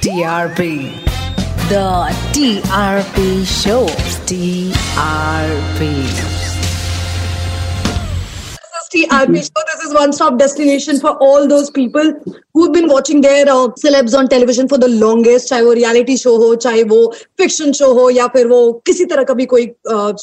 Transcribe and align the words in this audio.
TRP. 0.00 0.94
The 1.68 2.14
TRP 2.32 3.44
Show. 3.44 3.84
TRP. 4.28 5.80
TRP 8.90 9.34
show. 9.36 9.62
This 9.66 9.84
is 9.86 9.92
one 9.92 10.12
stop 10.12 10.38
destination 10.38 11.00
for 11.00 11.10
all 11.22 11.48
those 11.48 11.70
people 11.70 12.12
who've 12.54 12.72
been 12.72 12.88
watching 12.88 13.20
their 13.20 13.46
uh, 13.46 13.68
celebs 13.84 14.16
on 14.16 14.28
television 14.28 14.68
for 14.68 14.78
the 14.78 14.88
longest 14.88 15.48
चाहे 15.48 15.62
वो 15.62 15.74
reality 15.74 16.16
show 16.16 16.36
हो 16.38 16.54
चाहे 16.56 16.82
वो 16.92 17.00
fiction 17.40 17.72
show 17.72 17.92
हो 17.98 18.08
या 18.10 18.26
फिर 18.36 18.46
वो 18.48 18.60
किसी 18.86 19.04
तरह 19.04 19.24
का 19.24 19.34
भी 19.34 19.46
कोई 19.46 19.66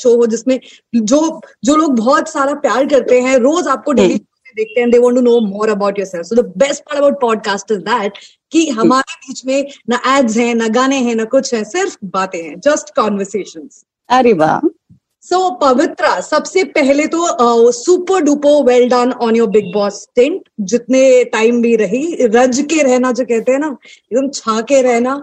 शो 0.01 0.15
हो 0.15 0.25
जिसमें 0.27 0.59
जो 0.95 1.19
जो 1.65 1.75
लोग 1.75 1.95
बहुत 1.97 2.29
सारा 2.29 2.53
प्यार 2.65 2.85
करते 2.95 3.19
हैं 3.21 3.37
रोज 3.39 3.67
आपको 3.67 3.93
डेली 3.99 4.19
देखते 4.55 4.79
हैं 4.79 4.89
they 4.91 4.97
want 4.99 5.15
to 5.15 5.21
know 5.21 5.39
more 5.47 5.69
about 5.69 5.99
yourself 5.99 6.25
so 6.25 6.35
the 6.35 6.45
best 6.57 6.83
part 6.83 6.97
about 6.97 7.19
podcast 7.21 7.71
is 7.71 7.79
that 7.89 8.17
कि 8.51 8.67
हमारे 8.69 9.15
बीच 9.17 9.45
में 9.45 9.71
ना 9.89 10.01
एड्स 10.07 10.37
हैं 10.37 10.53
ना 10.55 10.67
गाने 10.75 10.97
हैं 11.03 11.15
ना 11.15 11.23
कुछ 11.25 11.53
है 11.53 11.63
सिर्फ़ 11.63 11.97
बातें 12.13 12.41
हैं 12.43 12.59
जस्ट 12.59 12.95
कॉन्वर्सेशंस 12.95 13.83
अरे 14.09 14.33
वाह। 14.33 14.67
सो 15.25 15.49
पवित्रा 15.61 16.19
सबसे 16.21 16.63
पहले 16.73 17.05
तो 17.07 17.71
super 17.71 18.21
duper 18.23 18.51
well 18.63 18.87
done 18.89 19.11
on 19.21 19.35
your 19.35 19.49
Bigg 19.49 19.71
Boss 19.73 20.01
stint 20.01 20.49
जितने 20.71 21.23
टाइम 21.33 21.61
भी 21.61 21.75
रही 21.75 22.27
रज 22.35 22.59
के 22.69 22.81
रहना 22.83 23.11
जो 23.11 23.25
कहते 23.25 23.51
हैं 23.51 23.59
ना 23.59 23.75
एकदम 24.13 24.29
छा 24.29 24.59
के 24.61 24.81
रहना 24.81 25.17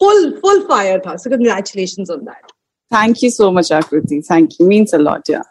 फुल 0.00 0.30
फुल 0.42 0.60
फायर 0.68 0.98
था। 1.06 1.16
So 1.16 1.30
congratulation 1.30 2.12
on 2.12 2.24
that 2.24 2.52
thank 2.92 3.24
you 3.24 3.30
so 3.30 3.50
much 3.52 3.72
Aakriti 3.72 4.20
thank 4.30 4.60
you 4.60 4.66
means 4.66 4.94
a 4.94 4.98
lot 4.98 5.30
yeah 5.30 5.42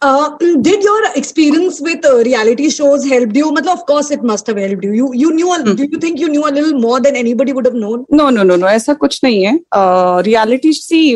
Uh, 0.00 0.36
did 0.38 0.80
your 0.80 1.12
experience 1.16 1.80
with 1.80 2.04
uh, 2.04 2.18
reality 2.18 2.70
shows 2.70 3.04
help 3.04 3.34
you? 3.34 3.50
Matlab, 3.50 3.78
of 3.78 3.86
course, 3.86 4.12
it 4.12 4.22
must 4.22 4.46
have 4.46 4.56
helped 4.56 4.84
you. 4.84 4.92
You 4.92 5.12
you 5.12 5.32
knew. 5.32 5.52
A, 5.52 5.58
hmm. 5.58 5.74
Do 5.74 5.82
you 5.82 5.98
think 5.98 6.20
you 6.20 6.28
knew 6.28 6.44
a 6.46 6.52
little 6.52 6.78
more 6.80 7.00
than 7.00 7.16
anybody 7.16 7.52
would 7.52 7.66
have 7.66 7.74
known? 7.74 8.04
No, 8.12 8.28
no, 8.30 8.44
no, 8.44 8.56
no. 8.56 8.68
ऐसा 8.68 8.94
कुछ 8.94 9.20
नहीं 9.24 9.44
है. 9.44 9.60
Reality 10.22 10.72
सी 10.72 11.14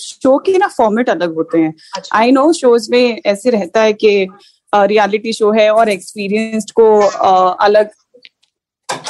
show 0.00 0.38
के 0.38 0.58
ना 0.58 0.68
format 0.68 1.10
अलग 1.10 1.34
होते 1.34 1.58
हैं. 1.58 1.74
I 2.12 2.30
know 2.32 2.52
shows 2.52 2.90
में 2.90 3.22
ऐसे 3.26 3.50
रहता 3.50 3.80
है 3.80 3.92
कि 3.92 4.28
रियलिटी 4.74 5.32
शो 5.32 5.50
है 5.50 5.70
और 5.70 5.88
एक्सपीरियंस्ड 5.88 6.70
को 6.70 7.02
uh, 7.02 7.56
अलग 7.60 7.90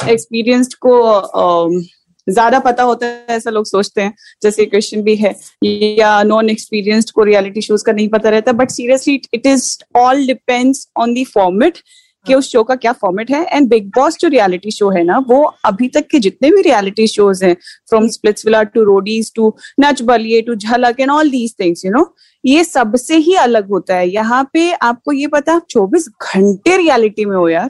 एक्सपीरियंस्ड 0.09 0.73
को 0.73 0.95
uh, 1.43 1.83
ज़्यादा 2.27 2.59
पता 2.59 2.83
होता 2.83 3.05
है 3.05 3.25
ऐसा 3.29 3.49
लोग 3.49 3.65
सोचते 3.65 4.01
हैं 4.01 4.13
जैसे 4.43 4.65
क्वेश्चन 4.65 5.01
भी 5.03 5.15
है 5.15 5.35
या 5.63 6.21
नॉन 6.23 6.49
एक्सपीरियंस्ड 6.49 7.11
को 7.11 7.23
रियलिटी 7.23 7.61
शोज़ 7.61 7.83
का 7.85 7.91
नहीं 7.91 8.09
पता 8.09 8.29
रहता 8.29 8.51
but 8.53 8.71
seriously 8.71 9.21
it 9.33 9.45
is 9.45 9.77
all 9.97 10.25
depends 10.27 10.87
on 10.97 11.13
the 11.13 11.23
format 11.25 11.77
कि 12.25 12.33
उस 12.33 12.49
शो 12.51 12.63
का 12.63 12.75
क्या 12.75 12.91
फॉर्मेट 12.93 13.29
है 13.31 13.43
एंड 13.47 13.67
बिग 13.69 13.87
बॉस 13.95 14.17
जो 14.19 14.27
रियलिटी 14.27 14.71
शो 14.71 14.89
है 14.89 15.03
ना 15.03 15.17
वो 15.27 15.41
अभी 15.65 15.87
तक 15.87 16.07
के 16.07 16.19
जितने 16.19 16.49
भी 16.51 16.61
रियलिटी 16.61 17.07
शोज़ 17.07 17.43
हैं 17.45 17.55
from 17.89 18.07
Splitsvilla 18.09 18.63
to 18.63 18.83
Roadies 18.83 19.31
to 19.35 19.53
Nach 19.79 20.01
Baliye 20.01 20.41
to 20.41 20.55
Jhalak 20.55 20.99
and 20.99 21.11
all 21.11 21.29
these 21.29 21.53
things 21.59 21.85
you 21.85 21.91
know 21.91 22.05
ये 22.43 22.63
सबसे 22.63 23.15
ही 23.17 23.35
अलग 23.35 23.69
होता 23.69 23.95
है। 23.95 24.09
यहाँ 24.09 24.43
पे 24.53 24.71
आपको 24.71 25.11
ये 25.11 25.27
पता 25.27 25.59
चौबीस 25.69 26.07
घंटे 26.23 26.77
रियलिटी 26.77 27.25
में 27.25 27.35
हो 27.35 27.47
यार। 27.49 27.69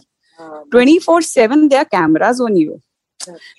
Twenty 0.71 0.97
four 0.99 1.21
seven 1.23 1.67
they 1.67 1.75
are 1.75 1.83
cameras 1.85 2.41
on 2.41 2.57
you 2.57 2.79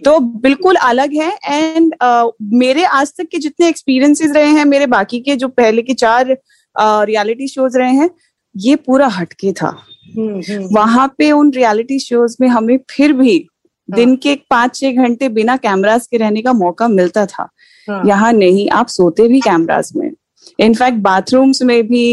तो 0.05 0.19
बिल्कुल 0.39 0.77
अलग 0.83 1.13
है 1.15 1.31
एंड 1.45 1.95
uh, 1.95 2.31
मेरे 2.55 2.85
आज 2.85 3.13
तक 3.19 3.29
के 3.29 3.39
जितने 3.39 3.69
एक्सपीरियंसेस 3.69 4.33
रहे 4.33 4.51
हैं 4.51 4.65
मेरे 4.65 4.87
बाकी 4.89 5.21
के 5.21 5.37
जो 5.37 5.49
पहले 5.51 5.83
के 5.83 5.95
चार 5.97 6.37
रियलिटी 6.77 7.47
uh, 7.47 7.53
शोज़ 7.53 7.79
रहे 7.79 7.93
हैं 7.93 8.11
ये 8.55 8.77
पूरा 8.77 9.07
हटके 9.09 9.53
था 9.53 9.77
हम्म, 10.09 10.41
हम्म। 10.41 10.69
वहाँ 10.73 11.07
पे 11.19 11.31
उन 11.33 11.53
रियलिटी 11.53 11.99
शोज़ 11.99 12.37
में 12.41 12.49
हमें 12.49 12.79
फिर 12.91 13.13
भी 13.13 13.37
हाँ। 13.37 13.97
दिन 13.97 14.17
के 14.17 14.33
एक 14.33 14.45
पाँच 14.51 14.77
छह 14.77 15.03
घंटे 15.03 15.29
बिना 15.31 15.57
कैमरास 15.57 16.07
के 16.07 16.17
रहने 16.17 16.43
का 16.43 16.53
मौका 16.53 16.89
मिलता 16.89 17.27
था 17.27 17.49
हाँ। 17.89 18.03
यहाँ 18.07 18.33
नहीं 18.33 18.69
आप 18.71 18.89
सोते 18.89 19.29
भी 19.29 19.41
कैमरास 19.41 19.93
में 19.97 20.11
इनफैक्ट 20.61 20.99
बाथरूम्स 21.03 21.63
में 21.63 21.83
भी 21.89 22.05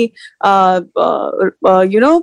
you 1.94 2.00
know 2.02 2.14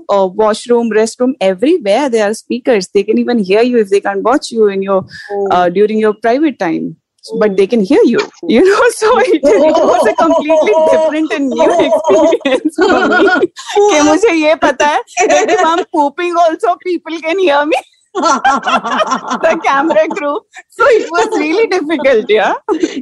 washroom 0.42 0.92
rest 0.92 1.20
room 1.20 1.34
everywhere 1.42 2.08
they 2.08 2.20
are 2.20 2.32
speakers 2.42 2.90
they 2.94 3.02
can 3.02 3.18
even 3.18 3.38
hear 3.50 3.64
you 3.66 3.78
if 3.78 3.88
they 3.88 4.00
can 4.00 4.22
watch 4.26 4.52
you 4.52 4.68
in 4.70 4.82
your 4.82 5.70
during 5.70 6.02
your 6.02 6.12
private 6.22 6.58
time 6.58 6.92
but 7.40 7.56
they 7.56 7.66
can 7.66 7.82
hear 7.84 8.00
you 8.04 8.20
you 8.48 8.62
know 8.68 8.90
so 8.90 9.18
it, 9.20 9.40
it 9.42 9.76
was 9.90 10.06
a 10.06 10.14
completely 10.20 10.72
different 10.90 11.32
and 11.32 11.50
new 11.50 11.68
experience 11.88 12.76
for 12.76 13.02
me 13.12 13.46
कि 13.46 14.00
मुझे 14.08 14.32
ये 14.34 14.54
पता 14.64 14.86
है 14.86 15.02
that 15.28 15.52
if 15.56 15.64
I'm 15.64 15.84
pooping 15.96 16.36
also 16.44 16.74
people 16.84 17.20
can 17.20 17.38
hear 17.38 17.64
me 17.64 17.82
the 18.14 19.60
camera 19.64 20.06
crew. 20.08 20.40
So 20.68 20.84
it 20.86 21.10
was 21.10 21.28
really 21.38 21.66
difficult, 21.66 22.28
yeah. 22.28 22.54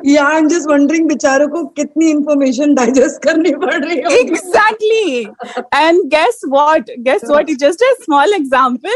Yeah, 0.03 0.25
I'm 0.25 0.49
just 0.49 0.69
wondering 0.69 1.09
बेचारों 1.09 1.49
को 1.49 1.65
कितनी 1.77 2.11
information 2.11 2.75
digest 2.77 3.23
करनी 3.27 3.53
पड़ 3.65 3.85
रही 3.85 3.97
है. 3.97 4.19
Exactly. 4.21 5.29
And 5.73 6.11
guess 6.11 6.43
what? 6.47 6.91
Guess 7.03 7.29
what? 7.29 7.49
Just 7.59 7.81
a 7.81 7.97
small 8.05 8.33
example. 8.33 8.91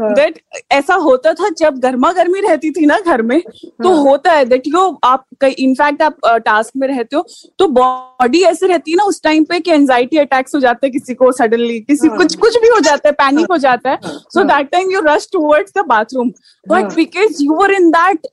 That 0.00 0.38
हाँ। 0.54 0.78
ऐसा 0.78 0.94
होता 0.94 1.32
था 1.34 1.48
जब 1.58 1.78
गर्मा 1.78 2.12
गर्मी 2.12 2.40
रहती 2.40 2.70
थी 2.70 2.86
ना 2.86 2.98
घर 3.00 3.22
में 3.22 3.40
तो 3.40 3.88
हाँ. 3.88 4.02
होता 4.04 4.32
है 4.32 4.44
दैट 4.44 4.66
यू 4.66 4.80
आप 5.04 5.24
इनफैक्ट 5.44 6.02
आप 6.02 6.16
टास्क 6.44 6.76
में 6.76 6.86
रहते 6.88 7.16
हो 7.16 7.24
तो 7.58 7.68
बॉडी 7.70 8.42
ऐसे 8.42 8.66
रहती 8.66 8.90
है 8.90 8.96
ना 8.96 9.04
उस 9.04 9.22
टाइम 9.22 9.44
पे 9.44 9.60
कि 9.60 9.70
एंजाइटी 9.70 10.18
अटैक्स 10.18 10.54
हो 10.54 10.60
जाते 10.60 10.86
हैं 10.86 10.92
किसी 10.92 11.14
को 11.14 11.32
सडनली 11.32 11.78
किसी 11.80 12.08
हाँ. 12.08 12.16
कुछ 12.18 12.36
कुछ 12.36 12.58
भी 12.62 12.68
हो 12.68 12.80
जाता 12.80 13.08
है 13.08 13.12
पैनिक 13.12 13.50
हो। 13.50 13.56
जाता 13.58 13.90
है 13.90 13.98
so 14.04 14.44
that 14.44 14.70
time 14.70 14.90
you 14.90 15.00
rush 15.04 15.28
towards 15.32 15.72
the 15.78 15.84
bathroom 15.88 16.32
but 16.66 16.94
because 16.94 17.42
you 17.44 17.60
are 17.62 17.70
in 17.72 17.90
that 17.90 18.26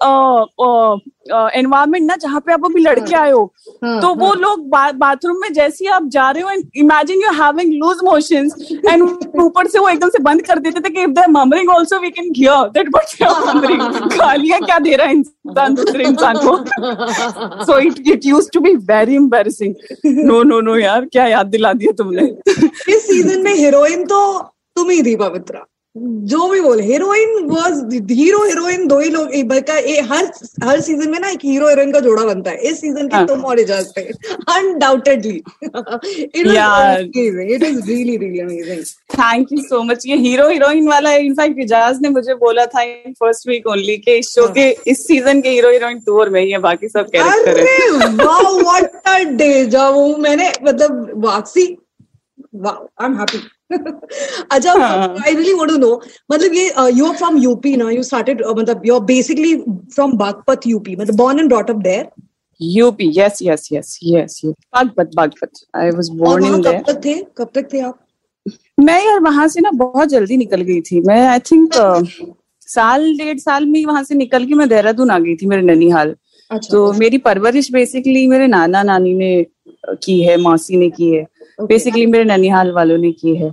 environment 1.55 2.05
ना 2.05 2.15
जहाँ 2.15 2.39
पे 2.39 2.53
आप 2.53 2.65
अभी 2.65 2.81
लड़के 2.81 3.15
आए 3.15 3.31
हो 3.31 3.45
तो 3.83 4.13
वो 4.15 4.33
लोग 4.33 4.67
बाथरूम 4.69 5.41
में 5.41 5.51
जैसे 5.53 5.85
ही 5.85 5.91
आप 5.91 6.07
जा 6.09 6.29
रहे 6.31 6.43
हो 6.43 6.49
and 6.49 6.65
imagine 6.75 7.21
you 7.21 7.31
having 7.43 7.73
loose 7.73 8.03
motion 8.03 8.49
and 8.89 9.03
ऊपर 9.41 9.67
से 9.67 9.79
वो 9.79 9.89
एकदम 9.89 10.09
से 10.09 10.23
बंद 10.23 10.41
कर 10.41 10.59
देते 10.59 10.79
थे 10.79 10.89
कि 10.89 11.03
if 11.03 11.11
they 11.11 11.27
murmuring 11.57 11.69
also 11.69 11.99
we 12.01 12.11
can 12.11 12.33
hear 12.33 12.69
that 12.73 12.87
what 12.91 13.19
you 13.19 13.27
are 13.27 13.45
wondering 13.45 13.79
गालियाँ 14.17 14.59
क्या 14.65 14.77
दे 14.79 14.95
रहा 14.95 15.07
है 15.07 15.13
इंसान 15.13 15.75
दूसरे 15.75 16.03
इंसान 16.05 16.37
को 16.45 17.65
so 17.65 17.77
it 17.77 17.99
it 18.15 18.25
used 18.25 18.51
to 18.53 18.61
be 18.61 18.75
very 18.91 19.15
embarrassing 19.15 19.75
no 20.29 20.41
no 20.43 20.61
no 20.61 20.77
यार 20.79 21.05
क्या 21.11 21.27
याद 21.27 21.47
दिला 21.55 21.73
दिया 21.73 21.91
तुमने 21.97 22.27
इस 22.95 23.07
सीज़न 23.07 23.43
में 23.43 23.53
हीरोइन 23.53 24.05
तो 24.05 24.21
तुम 24.75 24.89
ही 24.89 25.01
थी 25.03 25.15
पवित्रा 25.15 25.65
जो 26.29 26.47
भी 26.49 26.59
बोले 26.61 26.83
हीरोइन 26.83 27.45
वाज 27.49 27.93
हीरो 28.11 28.43
हीरोइन 28.43 28.87
दो 28.87 28.99
ही 28.99 29.09
लोग 29.09 29.31
हर 30.11 30.31
हर 30.63 30.81
सीज़न 30.81 31.09
में 31.11 31.19
ना 31.19 31.29
एक 31.29 31.45
हीरो 31.45 31.69
हीरोइन 31.69 31.91
का 31.91 31.99
जोड़ा 31.99 32.23
बनता 32.25 32.51
है। 32.51 32.57
इस 32.69 32.79
सीज़न 32.81 33.07
के 33.07 33.25
तुम 33.27 33.43
और 33.45 33.59
इजाज 33.59 33.91
थे 33.97 34.01
undoubtedly 34.53 35.35
it 36.35 36.47
it 37.51 37.63
is 37.63 37.79
really 37.87 38.17
really 38.17 38.39
amazing 38.39 38.83
thank 39.13 39.51
you 39.51 39.61
so 39.61 39.81
much 39.83 40.05
ये 40.07 40.15
हीरो 40.17 40.47
हीरोइन 40.49 40.87
वाला 40.87 41.13
इनफैक्ट 41.25 41.59
इजाज 41.61 41.99
ने 42.01 42.09
मुझे 42.09 42.33
बोला 42.37 42.65
था 42.67 42.81
इन 42.83 43.13
फ़र्स्ट 43.19 43.47
वीक 43.47 43.67
ओनली 43.67 43.97
के 43.97 44.17
इस 44.17 44.33
शो। 44.35 44.47
के 44.53 44.69
इस 44.87 45.05
सीज़न 45.07 45.41
के 45.41 45.49
हीरो 45.49 45.71
हीरोइन 45.71 45.99
टू 46.05 46.19
और 46.19 46.29
मैं 46.29 46.41
ही 46.41 46.51
है 46.51 46.59
बाकी 46.61 46.87
सब 46.89 47.09
कैरेक्टर 47.15 47.59
है। 47.59 48.15
वाओ 48.15 48.57
व्हाट 48.59 49.07
अ 49.07 49.17
डे 49.37 49.65
जब 49.67 50.15
मैंने 50.19 50.51
मतलब 50.63 51.11
वापसी 51.25 51.65
वाओ 52.55 52.87
आई 53.01 53.05
एम 53.05 53.17
हैप्पी 53.19 53.37
अच्छा 54.51 54.73
I 54.73 55.33
really 55.35 55.53
want 55.53 55.69
to 55.69 55.77
know 55.77 56.01
मतलब 56.31 56.53
ये 56.53 56.65
यू 56.97 57.05
आर 57.05 57.15
फ्रॉम 57.15 57.37
यूपी 57.37 57.75
ना? 57.75 57.89
यू 57.91 58.03
स्टार्टेड 58.03 58.43
मतलब 58.57 58.85
you 58.85 58.95
are 58.95 59.01
basically 59.05 59.55
from 59.95 60.17
Baghpat 60.17 60.67
UP 60.67 60.95
मतलब 60.95 61.15
born 61.15 61.39
and 61.39 61.49
brought 61.49 61.69
up 61.69 61.75
there 61.75 62.07
UP 62.61 63.11
yes 63.17 63.39
yes 63.43 63.69
yes 63.73 63.99
yes 64.03 64.41
Baghpat 64.45 65.11
Baghpat 65.15 65.65
I 65.75 65.89
was 65.89 66.09
born 66.09 66.45
in 66.45 66.61
there 66.61 66.77
कब 66.77 66.91
तक 66.91 67.05
थे? 67.05 67.13
कब 67.37 67.49
तक 67.55 67.73
थे 67.73 67.79
आप? 67.79 67.99
मैं 68.79 69.05
यार 69.05 69.19
वहाँ 69.19 69.47
से 69.47 69.61
ना 69.61 69.71
बहुत 69.71 70.07
जल्दी 70.09 70.37
निकल 70.37 70.61
गई 70.61 70.81
थी। 70.81 71.01
मैं 71.01 71.27
आई 71.27 71.39
थिंक 71.39 71.73
uh, 71.73 72.07
साल 72.67 73.13
डेढ़ 73.17 73.37
साल 73.37 73.65
में 73.65 73.85
वहाँ 73.85 74.03
से 74.03 74.15
निकल 74.15 74.45
के 74.45 74.53
मैं 74.53 74.67
देहरादून 74.69 75.11
आ 75.11 75.19
गई 75.19 75.35
थी 75.35 75.45
मेरे 75.45 75.61
ननिहाल। 75.61 76.15
अच्छा, 76.51 76.69
तो 76.71 76.85
अच्छा. 76.87 76.99
मेरी 76.99 77.17
परवरिश 77.17 77.71
बेसिकली 77.71 78.27
मेरे 78.27 78.47
नाना 78.47 78.83
नानी 78.83 79.13
ने 79.13 79.45
की 80.03 80.19
है 80.23 80.37
मौसी 80.37 80.77
ने 80.77 80.89
की 80.89 81.11
है। 81.11 81.25
बेसिकली. 81.59 82.05
मेरे 82.05 82.23
ननिहाल 82.23 82.71
वालों 82.71 82.97
ने 82.97 83.11
की 83.11 83.35
है. 83.35 83.51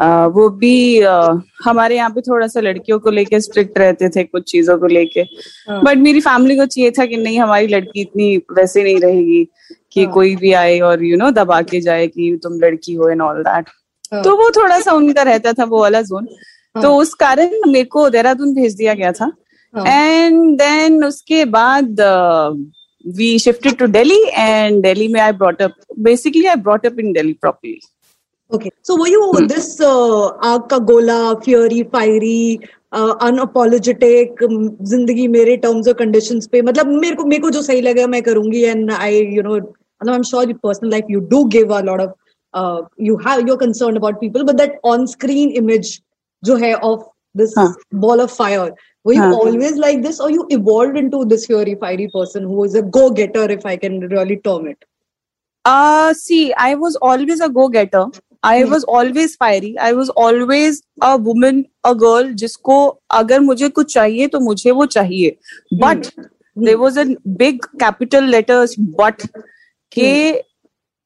आ, 0.00 0.26
वो 0.26 0.48
भी 0.50 1.00
आ, 1.00 1.32
हमारे 1.64 1.96
यहाँ 1.96 2.10
पे 2.10 2.20
थोड़ा 2.20 2.46
सा 2.46 2.60
लड़कियों 2.60 2.98
को 2.98 3.10
लेके 3.10 3.40
स्ट्रिक्ट 3.40 3.78
रहते 3.78 4.08
थे 4.08 4.24
कुछ 4.24 4.50
चीज़ों 4.50 4.78
को 4.78 4.86
लेके 4.86 5.22
बट 5.22 5.86
हाँ। 5.86 5.94
मेरी 5.94 6.20
फैमिली 6.20 6.56
को 6.56 6.66
चाहिए 6.66 6.90
था 6.90 7.06
कि 7.06 7.16
नहीं 7.16 7.38
हमारी 7.40 7.66
लड़की 7.66 8.00
इतनी 8.00 8.36
वैसे 8.52 8.82
नहीं 8.82 9.00
रहेगी 9.00 9.44
कि 9.92 10.04
हाँ. 10.04 10.12
कोई 10.12 10.36
भी 10.36 10.52
आए 10.52 10.78
और 10.80 11.04
यू 11.04 11.10
you 11.10 11.18
नो 11.18 11.24
know, 11.24 11.36
दबा 11.36 11.60
के 11.62 11.80
जाए 11.80 12.06
कि 12.06 12.38
तुम 12.42 12.58
लड़की 12.60 12.94
हो 12.94 13.08
एंड 13.08 13.22
ऑल 13.22 13.42
दैट 13.42 13.68
तो 14.24 14.36
वो 14.36 14.50
थोड़ा 14.50 14.80
सा 14.80 14.92
उनका 14.92 15.22
रहता 15.22 15.52
था 15.52 15.64
वो 15.64 15.80
वाला 15.80 16.02
जोन 16.02 16.28
हाँ। 16.74 16.82
तो 16.82 16.94
उस 16.96 17.14
कारण 17.14 17.70
मेरे 17.70 17.84
को 17.84 18.08
देहरादून 18.10 18.54
भेज 18.54 18.74
दिया 18.74 18.94
गया 18.94 19.12
था 19.12 19.32
एंड 19.74 20.58
देन 20.58 21.04
उसके 21.04 21.44
बाद 21.44 22.00
we 23.17 23.37
shifted 23.37 23.77
to 23.79 23.87
Delhi 23.87 24.21
and 24.35 24.81
Delhi 24.83 25.07
mein 25.07 25.23
I 25.23 25.31
brought 25.31 25.61
up 25.61 25.73
basically 26.01 26.47
I 26.47 26.55
brought 26.55 26.85
up 26.85 26.97
in 26.97 27.13
Delhi 27.13 27.33
properly. 27.35 27.81
Okay. 28.51 28.71
So 28.83 28.97
were 28.97 29.07
you 29.07 29.31
hmm. 29.31 29.47
this 29.47 29.79
uh, 29.81 30.31
Aag 30.51 30.69
Ka 30.69 30.79
Gola, 30.79 31.39
fiery, 31.41 31.83
fiery, 31.83 32.59
unapologetic 32.95 34.43
जिंदगी 34.89 35.27
मेरे 35.27 35.55
terms 35.63 35.87
और 35.87 35.93
conditions 35.99 36.47
पे 36.51 36.61
मतलब 36.61 36.87
मेरे 37.01 37.15
को 37.15 37.23
मेरे 37.25 37.41
को 37.41 37.49
जो 37.51 37.61
सही 37.61 37.81
लगा 37.81 38.05
मैं 38.07 38.21
करूंगी 38.23 38.61
एंड 38.63 38.91
आई 38.91 39.17
यू 39.35 39.41
नो 39.43 39.55
मतलब 39.55 40.09
I 40.09 40.15
am 40.15 40.23
sure 40.29 40.43
your 40.49 40.59
personal 40.63 40.91
life 40.91 41.05
you 41.09 41.19
do 41.33 41.43
give 41.55 41.73
a 41.75 41.81
lot 41.85 42.01
of 42.01 42.87
you 43.01 43.15
have 43.27 43.47
you 43.47 43.55
concern 43.63 43.95
about 43.95 44.19
people 44.19 44.43
but 44.43 44.55
that 44.61 44.79
on 44.91 45.05
screen 45.15 45.49
image 45.63 45.99
जो 46.43 46.55
है 46.63 46.73
of 46.75 47.09
this 47.37 47.53
Huh. 47.55 47.71
ball 48.03 48.21
of 48.21 48.31
fire 48.31 48.67
Were 49.04 49.14
you 49.14 49.22
Huh. 49.22 49.34
always 49.42 49.76
like 49.84 50.02
this 50.02 50.20
or 50.20 50.30
you 50.30 50.46
evolved 50.50 50.96
into 50.96 51.24
this 51.24 51.46
fiery 51.46 51.74
fiery 51.84 52.08
person 52.16 52.44
who 52.52 52.64
is 52.64 52.74
a 52.74 52.82
go-getter 52.98 53.44
if 53.58 53.66
i 53.66 53.76
can 53.86 54.00
really 54.16 54.36
term 54.48 54.66
it 54.74 54.84
Uh, 55.64 56.14
see, 56.14 56.52
I 56.54 56.74
was 56.74 56.96
always 56.96 57.40
a 57.40 57.48
go-getter. 57.48 58.06
I 58.42 58.62
Hmm. 58.62 58.70
was 58.72 58.84
always 58.84 59.36
fiery. 59.36 59.76
I 59.78 59.92
was 59.92 60.08
always 60.10 60.82
a 61.00 61.16
woman, 61.16 61.58
a 61.84 61.94
girl 61.94 62.30
जिसको 62.42 62.76
अगर 63.18 63.40
मुझे 63.40 63.68
कुछ 63.78 63.92
चाहिए 63.94 64.26
तो 64.34 64.40
मुझे 64.40 64.70
वो 64.70 64.86
चाहिए. 64.94 65.36
But 65.82 66.10
there 66.56 66.78
was 66.78 66.96
a 66.96 67.06
big 67.42 67.60
capital 67.84 68.24
letters 68.36 68.74
but 69.02 69.26
के 69.92 70.12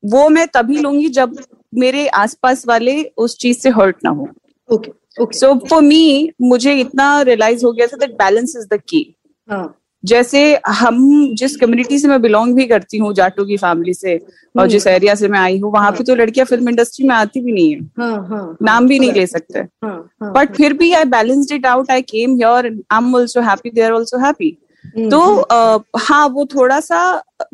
वो 0.02 0.28
मैं 0.28 0.46
तभी 0.54 0.78
लूँगी 0.78 1.08
जब 1.18 1.36
मेरे 1.82 2.06
आसपास 2.22 2.66
वाले 2.68 3.02
उस 3.26 3.36
चीज़ 3.40 3.58
से 3.58 3.70
हर्ट 3.80 3.96
ना 4.04 4.10
हो. 4.10 4.28
okay 4.68 4.90
okay 4.90 4.92
So 5.16 5.60
for 5.60 5.80
me, 5.82 6.28
मुझे 6.42 6.74
इतना 6.80 7.20
रियलाइज़ 7.22 7.64
हो 7.64 7.72
गया 7.72 7.86
था 7.86 8.16
balance 8.16 8.54
is 8.56 8.68
the 8.72 8.78
key. 8.92 9.04
हाँ. 9.48 9.74
जैसे 10.04 10.40
हम 10.68 10.96
जिस 11.34 11.54
कम्युनिटी 11.56 11.98
से 11.98 12.08
मैं 12.08 12.20
बिलोंग 12.22 12.54
भी 12.54 12.66
करती 12.66 12.98
हूँ 12.98 13.12
जाटू 13.14 13.44
की 13.44 13.56
फैमिली 13.56 13.94
से 13.94 14.16
और 14.58 14.66
जिस 14.68 14.86
एरिया 14.86 15.14
से 15.14 15.28
मैं 15.28 15.38
आई 15.38 15.58
हूँ 15.58 15.72
वहाँ 15.72 15.92
पे 15.92 16.04
तो 16.04 16.14
लड़कियाँ 16.14 16.46
फ़िल्म 16.46 16.68
इंडस्ट्री 16.68 17.06
में 17.08 17.14
आती 17.14 17.40
भी 17.40 17.52
नहीं 17.52 17.74
है. 17.74 17.80
हाँ 17.98 18.26
हाँ. 18.28 18.56
नाम 18.62 18.88
भी 18.88 18.98
नहीं 18.98 19.12
ले 19.12 19.26
सकते. 19.26 19.58
हाँ 19.58 20.10
हाँ. 20.22 20.32
बट 20.32 20.54
फिर 20.56 20.72
भी 20.72 20.92
I 20.92 21.04
balanced 21.04 21.52
it 21.52 21.66
out 21.66 21.90
I 21.90 22.02
came 22.02 22.34
here 22.34 22.66
I 22.92 22.98
am 22.98 23.16
also 23.16 23.40
happy 23.40 23.70
they 23.70 23.82
are 23.82 23.92
also 23.92 24.18
happy 24.24 24.56
hmm, 24.84 25.10
तो 25.10 25.98
हाँ 25.98 26.26
वो 26.28 26.44
थोड़ा 26.54 26.80
सा 26.80 27.00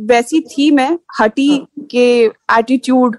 वैसी 0.00 0.40
थी 0.50 0.70
मैं 0.70 0.90
हटी 1.20 1.66
के 1.90 2.08
एटीट्यूड 2.58 3.16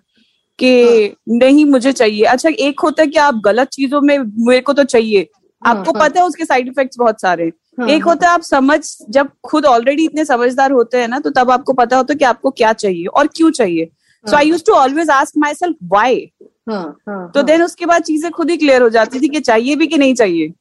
के 0.64 1.08
नहीं 1.30 1.66
मुझे 1.66 1.92
चाहिए। 1.92 2.24
अच्छा 2.26 2.50
एक 2.50 2.80
होता 2.80 3.02
है 3.02 3.08
कि 3.08 3.20
आप 3.20 3.42
गलत 3.46 3.70
चीज़ों 3.70 4.02
में 4.02 4.18
मेरे 4.18 4.62
को 4.62 4.74
तो 4.74 4.84
चाहिए। 4.86 5.28
हाँ, 5.62 5.76
आपको 5.76 5.92
हाँ। 5.92 6.02
पता 6.02 6.20
है 6.20 6.26
उसके 6.26 6.46
साइड 6.46 6.68
इफेक्ट्स 6.68 6.98
बहुत 7.00 7.22
सारे 7.22 7.44
हैं। 7.44 7.52
हाँ, 7.80 7.88
एक 7.90 8.04
होता 8.04 8.28
है 8.28 8.34
आप 8.34 8.42
समझ 8.42 8.80
जब 9.10 9.30
खुद 9.44 9.66
ऑलरेडी 9.66 10.06
इतने 10.06 10.26
समझदार 10.26 10.72
होते 10.72 10.98
हैं 10.98 11.08
ना 11.08 11.20
तो 11.20 11.30
तब 11.30 11.52
आपको 11.52 11.74
पता 11.74 11.98
होता 11.98 12.14
है 12.14 12.18
कि 12.18 12.26
आपको 12.26 12.52
क्या 12.52 12.74
चाहिए 12.76 13.06
और 13.06 13.28
क्यों 13.28 13.52
चाहिए। 13.52 13.90
So 14.26 14.36
I 14.38 14.48
use 14.48 14.64
to 14.66 14.74
always 14.74 15.10
ask 15.10 15.38
my 15.38 15.54
self 15.54 15.76
why 15.92 16.26
हाँ 16.70 16.84
हाँ 17.10 17.32
तो 17.36 17.44
देन 17.44 17.64
उसके 17.64 17.86
बाद 17.86 18.04
चीज़ें 18.04 18.32
खुद 18.32 18.50
ही 18.50 18.58
क्लियर 18.58 18.82
हो 18.82 18.90
जाती 18.90 19.20
थी 19.20 19.28
कि 19.28 19.40
चाहिए 19.40 19.76
भी 19.76 19.88
कि 19.88 19.98
नहीं 19.98 20.16
चाहिए। 20.16 20.52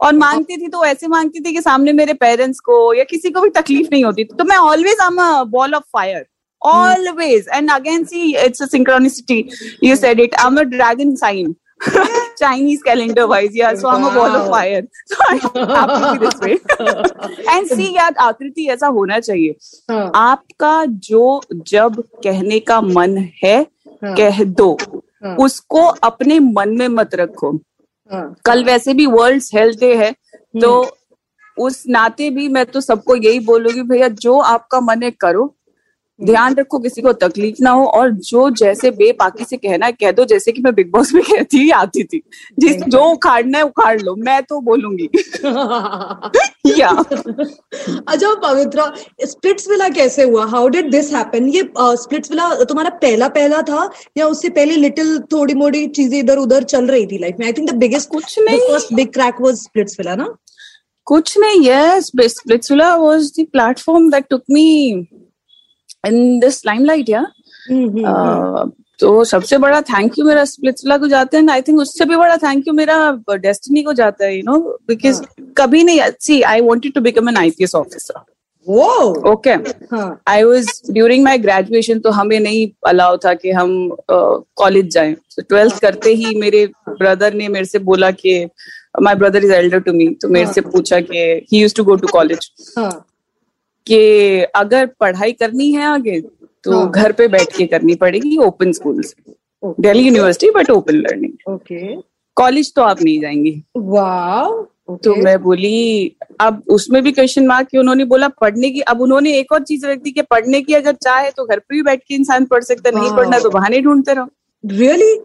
और 0.00 0.12
मांगती 0.14 0.56
थी 0.56 0.68
तो 0.68 0.84
ऐसे 0.84 1.08
मांगती 1.08 1.40
थी 1.40 1.52
कि 1.52 1.60
सामने 1.62 1.92
मेरे 1.92 2.14
पेरेंट्स 2.14 2.60
को 2.60 2.94
या 2.94 3.04
किसी 3.04 3.30
को 3.30 3.40
भी 3.40 3.48
तकलीफ़ 3.50 3.88
नहीं 3.92 4.04
होती। 4.04 4.24
तो 4.24 4.44
मैं 4.44 4.56
always 4.56 5.00
am 5.02 5.18
a 5.22 5.42
ball 5.46 5.74
of 5.74 5.84
fire 5.92 6.26
always 6.62 7.48
and 7.54 7.70
again 7.70 8.04
see 8.04 8.34
it's 8.36 8.62
a 8.62 8.66
synchronicity 8.66 9.44
you 9.84 9.96
said 9.96 10.20
it 10.20 10.34
I 10.34 10.46
am 10.46 10.60
a 10.60 10.62
dragon 10.76 11.54
Chinese 12.40 12.82
calendar 12.82 13.26
wise, 13.26 13.54
yeah. 13.54 13.74
So 13.74 13.88
I'm 13.88 14.04
a 14.04 14.10
ball 14.10 14.34
of 14.36 14.48
fire. 14.48 14.82
So 15.06 15.16
I 15.28 15.36
have 15.36 15.92
to 15.92 16.12
be 16.12 16.26
this 16.26 16.40
way. 16.40 16.58
And 17.52 17.66
see, 17.66 17.96
यार 17.96 18.14
आकृति 18.20 18.66
ऐसा 18.70 18.86
होना 18.86 19.20
चाहिए. 19.20 19.54
हाँ। 19.90 20.10
आपका 20.14 20.84
जो 20.84 21.40
जब 21.52 22.02
कहने 22.24 22.60
का 22.60 22.80
मन 22.80 23.16
है 23.44 23.56
हाँ, 23.58 24.14
कह 24.16 24.42
दो। 24.44 24.72
हाँ, 25.24 25.36
उसको 25.36 25.84
अपने 26.02 26.38
मन 26.38 26.68
में 26.68 26.88
मत 26.88 27.14
रखो। 27.14 27.50
हाँ, 28.10 28.34
कल 28.44 28.64
वैसे 28.64 28.94
भी 28.94 29.06
वर्ल्ड 29.06 29.42
हेल्थ 29.54 29.80
डे 29.80 29.94
है 29.94 30.12
तो 30.60 30.96
उस 31.58 31.84
नाते 31.88 32.30
भी 32.30 32.48
मैं 32.48 32.66
तो 32.66 32.80
सबको 32.80 33.16
यही 33.16 33.40
बोलूँगी 33.40 33.82
भैया 33.82 34.08
जो 34.08 34.38
आपका 34.38 34.80
मन 34.80 35.02
है 35.02 35.10
करो। 35.10 35.54
ध्यान 36.20 36.54
रखो 36.54 36.78
किसी 36.78 37.02
को 37.02 37.12
तकलीफ़ 37.12 37.62
ना 37.62 37.70
हो 37.70 37.84
और 37.86 38.10
जो 38.28 38.48
जैसे 38.50 38.90
बेबाकी 38.90 39.44
से 39.44 39.56
कहना 39.56 39.86
है 39.86 39.92
कह 39.92 40.12
दो 40.12 40.24
जैसे 40.24 40.52
कि 40.52 40.62
मैं 40.62 40.74
बिग 40.74 40.90
बॉस 40.92 41.12
में 41.14 41.22
कहती 41.24 41.58
ही 41.58 41.70
आती 41.70 42.04
थी। 42.04 42.22
जिस 42.58 42.82
जो 42.84 43.04
उखाड़ना 43.04 43.58
है 43.58 43.64
उखाड़ 43.64 44.00
लो 44.02 44.14
मैं 44.18 44.42
तो 44.42 44.60
बोलूँगी। 44.60 45.08
या। 46.78 46.90
अच्छा 48.08 48.34
पवित्रा 48.42 48.92
स्प्लिट्स 49.24 49.68
विला 49.70 49.88
कैसे 49.88 50.22
हुआ? 50.22 50.44
हाउ 50.46 50.68
डिड 50.68 50.90
दिस 50.90 51.12
हैपन 51.14 51.48
ये 51.48 51.68
स्प्लिट्स 51.78 52.30
विला 52.30 52.48
तुम्हारा 52.64 52.90
पहला 53.02 53.28
पहला 53.28 53.62
था 53.62 53.88
या 54.18 54.26
उससे 54.26 54.48
पहले 54.50 54.76
लिटिल 54.76 55.18
थोड़ी 55.32 55.54
मोड़ी 55.54 55.86
चीज़ें 55.88 56.18
इधर 56.18 56.38
उधर 56.38 56.62
चल 56.64 56.86
रही 56.86 57.06
थी 57.06 57.18
लाइफ 57.18 57.36
में? 57.40 57.46
आई 57.46 57.52
थिंक 57.52 57.70
द 57.70 57.74
बिगेस्ट 57.76 58.10
कुछ 58.10 58.38
नहीं। 58.38 58.58
First 58.60 58.94
big 58.94 59.12
crack 59.12 59.40
was 59.40 59.56
Splitsvilla 60.00 60.14
ना? 60.14 60.34
कुछ 61.06 61.38
नहीं 61.38 61.60
yes 61.68 62.10
Splitsvilla 62.18 62.94
was 62.96 63.30
the 63.38 63.46
platform 63.52 64.10
that 64.10 64.24
took 64.30 64.42
me 64.50 64.66
in 66.04 66.38
this 66.40 66.64
limelight 66.66 67.08
yeah. 67.08 67.26
Uh, 67.70 68.70
तो 68.98 69.22
सबसे 69.24 69.58
बड़ा 69.58 69.80
थैंक 69.80 70.18
यू 70.18 70.24
मेरा 70.24 70.44
स्प्लिट्सविला 70.44 70.96
को 70.98 71.08
जाता 71.08 71.38
है 71.38 71.50
आई 71.50 71.62
थिंक 71.62 71.78
उससे 71.80 72.04
भी 72.04 72.16
बड़ा 72.16 72.36
थैंक 72.36 72.68
यू 72.68 72.74
मेरा 72.74 72.96
डेस्टिनी 73.30 73.82
को 73.82 73.92
जाता 73.92 74.24
है 74.24 74.36
यू 74.36 74.42
नो 74.46 74.58
बिकॉज़ 74.88 75.22
कभी 75.56 75.82
नहीं 75.84 76.00
see 76.20 76.40
I 76.42 76.60
wanted 76.60 76.94
to 76.94 77.00
become 77.00 77.28
an 77.28 77.36
IPS 77.36 77.74
officer 77.74 78.20
okay 79.30 79.50
हाँ। 79.92 80.22
I 80.28 80.42
was 80.42 80.66
during 80.90 81.24
my 81.24 81.38
graduation 81.38 81.98
तो 81.98 82.10
हमें 82.10 82.38
नहीं 82.40 82.68
अलाउ 82.86 83.16
था 83.16 83.34
कि 83.34 83.50
हम 83.50 83.96
कॉलेज 84.10 84.92
जाए। 84.94 85.12
तो 85.12 85.42
ट्वेल्थ 85.42 85.80
करते 85.80 86.14
ही 86.14 86.34
मेरे 86.40 86.66
ब्रदर 86.88 87.34
ने 87.34 87.48
मेरे 87.48 87.64
से 87.64 87.78
बोला 87.78 88.10
कि 88.10 88.48
my 89.02 89.14
brother 89.14 89.44
is 89.44 89.52
elder 89.52 89.80
to 89.80 89.92
me 89.92 90.08
तो 90.22 90.28
मेरे 90.28 90.52
से 90.52 90.60
पूछा 90.60 91.00
कि 91.00 91.46
he 91.52 91.60
used 91.60 91.76
to 91.76 91.84
go 91.84 91.96
to 91.96 92.08
college 92.12 92.50
हाँ। 92.78 93.06
कि 93.86 94.42
अगर 94.56 94.86
पढ़ाई 95.00 95.32
करनी 95.32 95.70
है 95.72 95.84
आगे 95.84 96.20
तो 96.64 96.72
हाँ। 96.72 96.90
घर 96.90 97.12
पे 97.12 97.28
बैठ 97.28 97.56
के 97.56 97.66
करनी 97.66 97.94
पड़ेगी 97.94 98.36
ओपन 98.46 98.72
स्कूल 98.72 99.02
से 99.02 99.32
Delhi 99.80 100.02
university 100.02 100.50
but 100.50 100.70
open 100.70 100.96
learning 100.96 101.52
okay 101.52 101.94
college 102.36 102.72
तो 102.74 102.82
आप 102.82 103.02
नहीं 103.02 103.20
जाएँगी। 103.20 103.62
वाओ 103.76 104.62
तो 105.04 105.14
मैं 105.14 105.40
बोली 105.42 106.16
अब 106.40 106.62
उसमें 106.70 107.02
भी 107.02 107.12
क्वेश्चन 107.12 107.46
मार्क 107.46 107.68
कि 107.68 107.78
उन्होंने 107.78 108.04
बोला 108.04 108.28
पढ़ने 108.40 108.70
की 108.70 108.80
अब 108.80 109.00
उन्होंने 109.00 109.32
एक 109.38 109.52
और 109.52 109.62
चीज़ 109.62 109.86
रख 109.86 109.98
दी 110.02 110.10
कि 110.10 110.22
पढ़ने 110.22 110.60
की 110.62 110.74
अगर 110.74 110.92
चाहे 110.94 111.30
तो 111.30 111.44
घर 111.44 111.58
पे 111.58 111.74
भी 111.74 111.82
बैठ 111.82 112.00
के 112.08 112.14
इंसान 112.14 112.44
पढ़ 112.44 112.62
सकता 112.64 112.90
नहीं 112.90 113.10
पढ़ना 113.16 113.38
तो 113.38 113.50
बहाने 113.50 113.80
ढूंढते 113.80 114.14
रहो। 114.14 114.28
रियली 114.64 115.18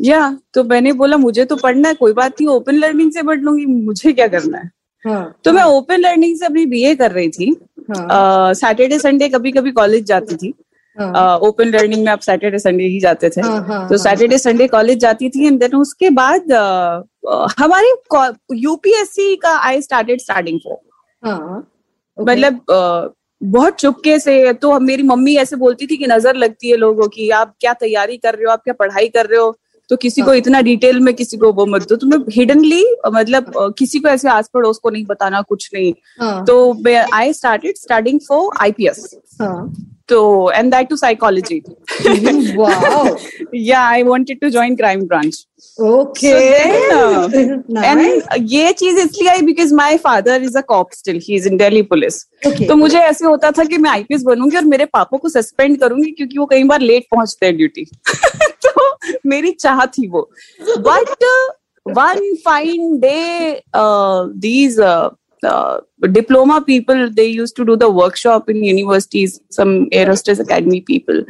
या 0.00 0.20
तो 0.54 0.64
मैंने 0.64 0.92
बोला 0.92 1.16
मुझे 1.16 1.44
तो 1.44 1.56
पढ़ना 1.56 1.88
है 1.88 1.94
कोई 1.94 2.12
बात 2.12 2.40
नहीं 2.40 2.48
ओपन 2.48 2.74
लर्निंग 2.74 3.12
से 3.12 3.22
पढ़ 3.22 3.40
लूँगी 3.40 3.66
मुझे 3.66 4.12
क्या 4.12 4.28
करना 4.28 4.58
है? 4.58 4.70
हाँ। 5.04 5.34
तो 5.44 5.52
मैं 5.52 5.62
ओपन 5.62 6.00
लर्निंग 6.00 6.36
से 6.36 6.46
अपनी 6.46 6.66
बीए 6.66 6.94
कर 6.94 7.10
रही 7.10 7.28
थी। 7.30 7.50
सैटरडे 7.90 8.98
संडे 8.98 9.28
कभी 9.28 9.52
कभी 9.52 9.70
कॉलेज 9.72 10.04
जाती 10.06 10.36
थी। 10.36 10.52
हाँ। 10.96 11.38
ओपन 11.38 11.68
लर्निंग 11.68 12.04
में 12.04 12.10
आप 12.12 12.20
सैटरडे 12.20 12.58
संडे 12.58 12.84
ही 12.84 12.98
जाते 13.00 13.28
थे। 13.30 13.40
हाँ, 13.40 13.58
हाँ, 13.58 13.88
तो 13.88 13.94
हाँ। 13.94 13.98
सैटरडे 13.98 14.38
संडे 14.38 14.66
कॉलेज 14.68 14.98
जाती 14.98 15.28
थी 15.30 15.46
एंड 15.46 15.58
देन 15.60 15.74
उसके 15.76 16.10
बाद 16.10 16.52
हमारी 17.58 17.92
यूपीएससी 18.56 19.36
का 19.36 19.56
आई 19.58 19.82
स्टार्टेड 19.82 20.20
स्टार्टिंग 20.20 20.58
फॉर 20.60 20.76
हाँ 21.22 21.66
मतलब 22.18 22.64
बहुत 23.40 23.74
चुपके 23.74 24.18
से 24.18 24.52
तो 24.52 24.78
मेरी 24.80 25.02
मम्मी 25.02 25.36
ऐसे 25.36 25.56
बोलती 25.56 25.86
थी 25.86 25.96
कि 25.96 26.06
नज़र 26.06 26.34
लगती 26.34 26.70
है 26.70 26.76
लोगों 26.76 27.08
की 27.08 27.28
आप 27.30 27.54
क्या 27.60 27.72
तैयारी 27.72 28.16
कर 28.16 28.34
रहे 28.34 28.44
हो 28.44 28.50
आप 28.52 28.62
क्या 28.62 28.74
पढ़ाई 28.74 29.08
कर 29.08 29.26
रहे 29.26 29.38
हो? 29.38 29.50
तो 29.90 29.96
किसी 29.96 30.20
को 30.20 30.26
हाँ। 30.26 30.36
इतना 30.36 30.60
डिटेल 30.60 31.00
में 31.00 31.14
किसी 31.14 31.36
को 31.36 31.52
वो 31.52 31.66
मत 31.66 31.88
दो। 31.88 31.96
तुम्हें 31.96 32.24
हिडनली 32.32 32.84
मतलब 33.06 33.52
किसी 33.78 33.98
को 33.98 34.08
ऐसे 34.08 34.28
आस 34.28 34.50
पड़ोस 34.54 34.78
को 34.78 34.90
नहीं 34.90 35.04
बताना 35.04 35.42
कुछ 35.42 35.70
नहीं। 35.74 35.92
हाँ। 36.20 36.44
तो 36.44 36.56
I 37.14 37.32
started 37.32 37.76
studying 37.76 38.20
for 38.28 38.50
IPS 38.60 39.14
हाँ। 39.40 39.74
तो 40.08 40.50
and 40.50 40.70
that 40.74 40.88
to 40.88 40.96
psychology 40.96 41.62
yeah 43.54 43.80
I 43.80 44.02
i 44.02 44.24
to 44.32 44.48
to 44.48 44.76
crime 44.76 45.06
branch 45.06 45.46
okay 45.78 46.28
and 47.76 48.22
ये 48.50 48.72
चीज़ 48.72 48.98
इसलिए 48.98 49.28
I 49.30 49.42
because 49.42 49.74
my 49.74 49.96
father 49.96 50.42
is 50.42 50.58
a 50.58 50.60
cop 50.60 50.92
still 50.92 51.20
he 51.24 51.34
is 51.36 51.48
in 51.48 51.56
Delhi 51.56 51.82
police 51.82 52.24
तो 52.68 52.76
मुझे 52.76 52.98
ऐसे 52.98 53.26
होता 53.26 53.50
था 53.50 53.64
कि 53.64 53.78
मैं 53.78 53.90
आईपीएस 53.90 54.22
बनूँगी 54.22 54.56
और 54.56 54.64
मेरे 54.64 54.84
पापा 54.84 55.18
को 55.18 55.28
सस्पेंड 55.28 55.78
करूँगी 55.80 56.10
क्योंकि 56.10 56.38
वो 56.38 56.46
कई 56.46 56.64
बार 56.64 56.80
लेट 56.80 57.06
पहुँचते 57.10 57.46
हैं 57.46 57.56
ड्यूटी 57.56 57.84
तो 58.64 58.77
मेरी 59.26 59.50
चाह 59.60 59.84
थी 59.98 60.06
वो। 60.08 60.28
But 60.88 61.24
one 61.86 62.34
fine 62.44 62.98
day 63.00 63.62
these 64.40 64.80
diploma 66.04 66.58
people 66.66 67.08
they 67.14 67.24
use 67.24 67.52
to 67.56 67.64
do 67.64 67.74
the 67.76 67.84
workshop 67.94 68.50
in 68.50 68.64
universities 68.64 69.38
some 69.56 69.70
air hostess 69.94 70.40
academy 70.40 70.80
people 70.86 71.24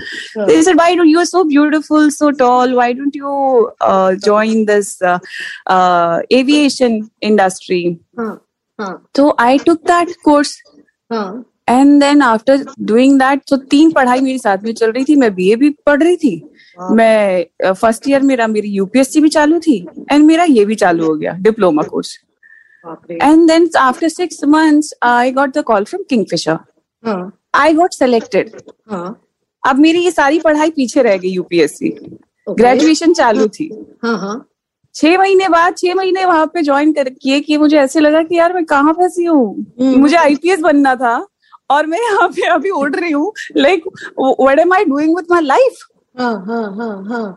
why 0.76 0.96
don't 0.96 1.08
you 1.08 1.18
are 1.18 1.24
so 1.24 1.42
beautiful 1.44 2.08
so 2.10 2.30
tall 2.38 2.74
why 2.74 2.92
don't 2.94 3.16
you 3.16 3.70
join 4.26 4.64
this 4.64 4.96
aviation 6.38 7.00
industry 7.22 7.82
तो 9.14 9.34
I 9.40 9.58
took 9.66 9.78
that 9.86 10.14
course 10.24 10.60
and 11.70 12.00
then 12.00 12.22
after 12.22 12.64
doing 12.80 13.18
that 13.18 13.42
तो 13.48 13.56
तीन 13.72 13.90
पढ़ाई 13.92 14.20
मेरे 14.20 14.38
साथ 14.38 14.64
में 14.64 14.72
चल 14.72 14.92
रही 14.92 15.04
थी 15.04 15.16
मैं 15.16 15.34
बी 15.34 15.50
ए 15.52 15.56
भी 15.56 15.70
पढ़ 15.86 16.02
रही 16.02 16.16
थी 16.16 16.36
मैं 16.78 17.72
फ़र्स्ट 17.72 18.08
ईयर 18.08 18.22
मेरा 18.22 18.46
मेरी 18.46 18.68
यूपीएससी 18.68 19.20
भी 19.20 19.28
चालू 19.28 19.58
थी 19.58 19.76
एंड 20.12 20.24
मेरा 20.26 20.44
ये 20.44 20.64
भी 20.64 20.74
चालू 20.74 21.06
हो 21.06 21.14
गया 21.14 21.32
diploma 21.40 21.82
course 21.82 22.18
and 23.12 23.50
six 24.08 24.42
months, 24.44 24.92
I 25.02 25.30
got 25.30 25.52
the 25.52 25.62
call 25.62 25.84
from 25.84 26.04
Kingfisher. 26.12 26.58
हाँ. 27.04 27.32
I 27.56 27.72
got 27.72 27.94
selected. 27.94 28.50
हाँ. 28.90 29.20
अब 29.62 29.78
मेरी 29.78 30.04
ये 30.04 30.10
सारी 30.10 30.38
पढ़ाई 30.40 30.70
पीछे 30.70 31.02
रह 31.02 31.16
गई 31.16 31.30
यूपीएससी 31.30 31.88
ग्रेजुएशन 32.46 33.12
चालू 33.12 33.48
थी. 33.48 33.68
हाँ 34.04 34.18
हाँ. 34.18 34.44
छह 34.94 35.18
महीने 35.18 35.48
बाद 35.48 35.76
छह 35.76 35.94
महीने 35.94 36.24
वहाँ 36.24 36.46
पे 36.54 36.62
ज्वाइन 36.62 36.92
कर 36.92 37.08
किए 37.10 37.40
कि 37.40 37.56
मुझे 37.58 37.76
ऐसे 37.78 38.00
लगा 38.00 38.22
कि 38.22 38.38
यार 38.38 38.54
मैं 38.54 38.64
कहाँ 38.64 38.92
फंसी 38.92 39.24
हूँ? 39.24 39.66
हम्म। 39.80 40.00
मुझे 40.00 40.16
आईपीएस 40.16 40.60
बनना 40.60 40.94
था 40.96 41.16
और 41.70 41.86
मैं 41.86 41.98
यहाँ 41.98 42.28
पे 42.28 42.46
अभी 42.50 42.70
उड़ 42.70 42.94
रही 42.94 43.10
हूँ. 43.10 43.32
Like 43.56 43.84
what 44.40 44.58
am 44.58 44.72
I 44.74 44.84
doing 44.84 45.16
with 45.16 45.30
my 45.30 45.42
life 45.42 45.66
हाँ 45.66 45.66
हाँ 45.66 45.66
हाँ 45.66 45.66
हाँ 45.68 45.88
हाँ 45.88 45.97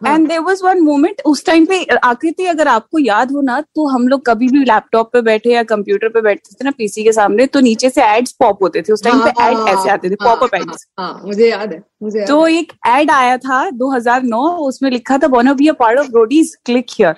and 0.08 0.28
there 0.28 0.40
was 0.40 0.64
one 0.64 0.80
moment 0.82 1.22
उस 1.26 1.46
टाइम 1.46 1.66
पे 1.66 1.84
आकृति 2.04 2.46
अगर 2.46 2.68
आपको 2.68 3.00
याद 3.00 3.32
हो 3.32 3.42
ना 3.42 3.60
तो 3.62 3.88
हम 3.88 4.08
लोग 4.08 4.26
कभी 4.26 4.48
भी 4.48 4.64
लैपटॉप 4.66 5.12
पे 5.14 5.22
बैठे 5.22 5.54
या 5.54 5.64
कंप्यूटर 5.64 6.10
पे 6.10 6.22
बैठते 6.22 6.56
थे 6.56 6.66
ना 6.66 6.72
पीसी 6.72 7.04
के 7.04 7.12
सामने 7.12 7.46
तो 7.48 7.60
नीचे 7.60 7.90
से 7.90 8.04
एड्स 8.06 8.32
पॉप 8.40 8.64
होते 8.64 8.82
थे। 8.82 8.94
उस 8.94 9.04
टाइम 9.04 9.22
पे 9.22 9.30
एड 9.44 9.68
ऐसे 9.70 9.90
आते 9.90 10.10
थे 10.10 10.16
पॉप 10.16 10.40
पॉपअप 10.40 10.56
एड्स 10.56 10.86
हाँ 11.00 11.22
मुझे 11.26 11.50
याद 11.50 11.74
है 11.74 11.84
मुझे 12.04 12.26
तो 12.26 12.46
एक 12.48 12.74
एड 12.88 13.12
आया 13.12 13.38
था 13.38 13.64
2009 13.80 14.44
उसमें 14.68 14.90
लिखा 14.92 15.18
था 15.18 15.28
wanna 15.28 15.54
be 15.54 15.68
a 15.68 15.74
part 15.80 16.00
of 16.00 16.08
Roadies 16.14 16.56
click 16.66 16.86
here 16.92 17.16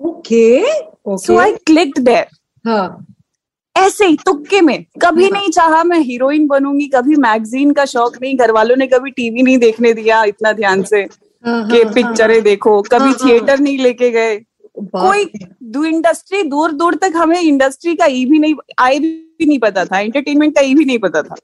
okay 0.00 1.16
so 1.18 1.38
I 1.38 1.52
clicked 1.66 1.98
there 2.00 2.26
हाँ। 2.64 3.06
ऐसे 3.76 4.06
ही 4.06 4.16
तुक्के 4.16 4.60
में। 4.60 4.84
कभी 5.02 5.28
नहीं 5.30 5.50
चाहा 5.50 5.82
मैं 5.84 5.98
हीरोइन 6.00 6.46
बनूँगी 6.46 6.86
कभी 6.88 7.16
मैगजीन 7.18 7.72
का 7.72 7.84
शौक 7.86 8.16
नहीं। 8.22 8.36
घर 8.36 8.50
वालों 8.52 8.76
ने 8.76 8.86
कभी 8.86 9.10
टीवी 9.10 9.42
नहीं 9.42 9.58
देखने 9.58 9.92
दिया 9.94 10.22
इतना 10.24 10.52
ध्यान 10.52 10.82
से 10.84 11.00
हाँ, 11.00 11.68
कि 11.70 11.82
हाँ, 11.82 11.92
पिक्चरें 11.94 12.42
देखो 12.42 12.80
कभी 12.82 13.04
हाँ, 13.04 13.12
हाँ। 13.12 13.28
थिएटर 13.28 13.58
नहीं 13.58 13.78
लेके 13.78 14.10
गए। 14.10 14.36
कोई 14.76 15.30
दू 15.64 15.84
इंडस्ट्री 15.84 16.42
दूर 16.44 16.72
दूर 16.72 16.94
तक 16.94 17.12
हमें 17.16 17.40
इंडस्ट्री 17.40 17.94
का 17.94 18.06
ई 18.06 18.24
भी 18.26 18.38
नहीं 18.38 18.54
आई 18.80 18.98
भी 18.98 19.46
नहीं 19.46 19.58
पता 19.58 19.84
था 19.84 19.98
एंटरटेनमेंट 20.00 20.54
का 20.54 20.60
ई 20.60 20.74
भी 20.74 20.84
नहीं 20.84 20.98
पता 20.98 21.22
था। 21.22 21.34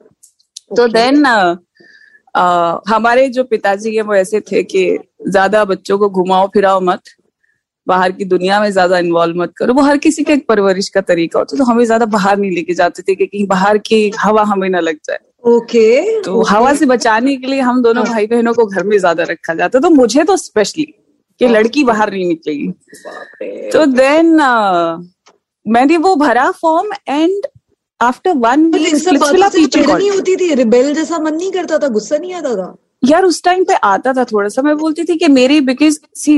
तो 0.76 0.86
देन 0.88 1.26
हमारे 2.88 3.28
जो 3.28 3.44
पिताजी 3.44 3.94
है 3.96 4.02
वो 4.02 4.14
ऐसे 4.14 4.40
थे 4.42 4.62
कि 4.64 4.86
ज़्यादा 5.28 5.64
बच्चों 5.64 5.98
को 5.98 6.08
घुमाओ 6.10 6.46
फिराओ 6.48 6.80
मत। 6.80 7.02
बाहर 7.88 8.12
की 8.12 8.24
दुनिया 8.26 8.60
में 8.60 8.70
ज़्यादा 8.72 8.98
इन्वॉल्व 8.98 9.40
मत 9.40 9.52
करो। 9.56 9.74
वो 9.74 9.82
हर 9.82 9.98
किसी 9.98 10.24
का 10.24 10.32
एक 10.32 10.46
परवरिश 10.48 10.88
का 10.88 11.00
तरीका 11.02 11.38
होता 11.38 11.54
है। 11.54 11.58
तो 11.58 11.64
हमें 11.64 11.84
ज़्यादा 11.84 12.06
बाहर 12.08 12.38
नहीं 12.38 12.50
लेके 12.50 12.74
जाते 12.74 13.02
थे 13.02 13.14
कि 13.14 13.26
कहीं 13.26 13.46
बाहर 13.48 13.78
की 13.80 14.10
हवा 14.20 14.42
हमें 14.44 14.68
ना 14.70 14.80
लग 14.80 14.96
जाए। 15.06 15.18
ओके 15.46 16.22
तो 16.22 16.42
हवा 16.44 16.72
से 16.74 16.86
बचाने 16.86 17.36
के 17.36 17.46
लिए 17.46 17.60
हम 17.62 17.82
दोनों 17.82 18.04
हाँ। 18.04 18.12
भाई 18.14 18.26
बहनों 18.26 18.54
को 18.54 18.66
घर 18.66 18.84
में 18.84 18.96
ज़्यादा 18.98 19.24
रखा 19.24 19.54
जाता 19.54 19.80
तो 19.80 19.90
मुझे 19.90 20.24
तो 20.24 20.36
स्पेशली 20.38 20.84
कि 21.40 21.48
लड़की 21.48 21.84
बाहर 21.84 22.10
नहीं 22.12 22.26
निकलेगी। 22.28 22.68
तो 23.70 23.84
देन 23.86 24.36
मैंने 25.66 25.96
वो 25.98 26.14
भरा 26.16 26.50
फॉर्म 26.52 26.92
एंड 27.08 27.46
आफ्टर 28.00 28.32
वन 28.38 28.60
नहीं 28.66 30.10
होती 30.10 30.36
थी? 30.36 30.54
रिबेल 30.54 30.92
जैसा 30.94 31.18
मन 31.18 31.34
नहीं 31.34 31.50
करता 31.52 31.78
था 31.78 31.88
गुस्सा 31.90 32.16
नहीं 32.16 32.34
आता 32.34 32.54
था? 32.54 32.74
यार 33.02 33.24
उस 33.24 33.42
टाइम 33.44 33.64
पे 33.64 33.74
आता 33.84 34.12
था 34.12 34.24
थोड़ा 34.24 34.48
सा 34.48 34.62
मैं 34.62 34.76
बोलती 34.76 35.04
थी 35.04 35.16
कि 35.16 35.28
मेरी 35.28 35.60
बिकॉज़ 35.60 35.98
सी 36.14 36.32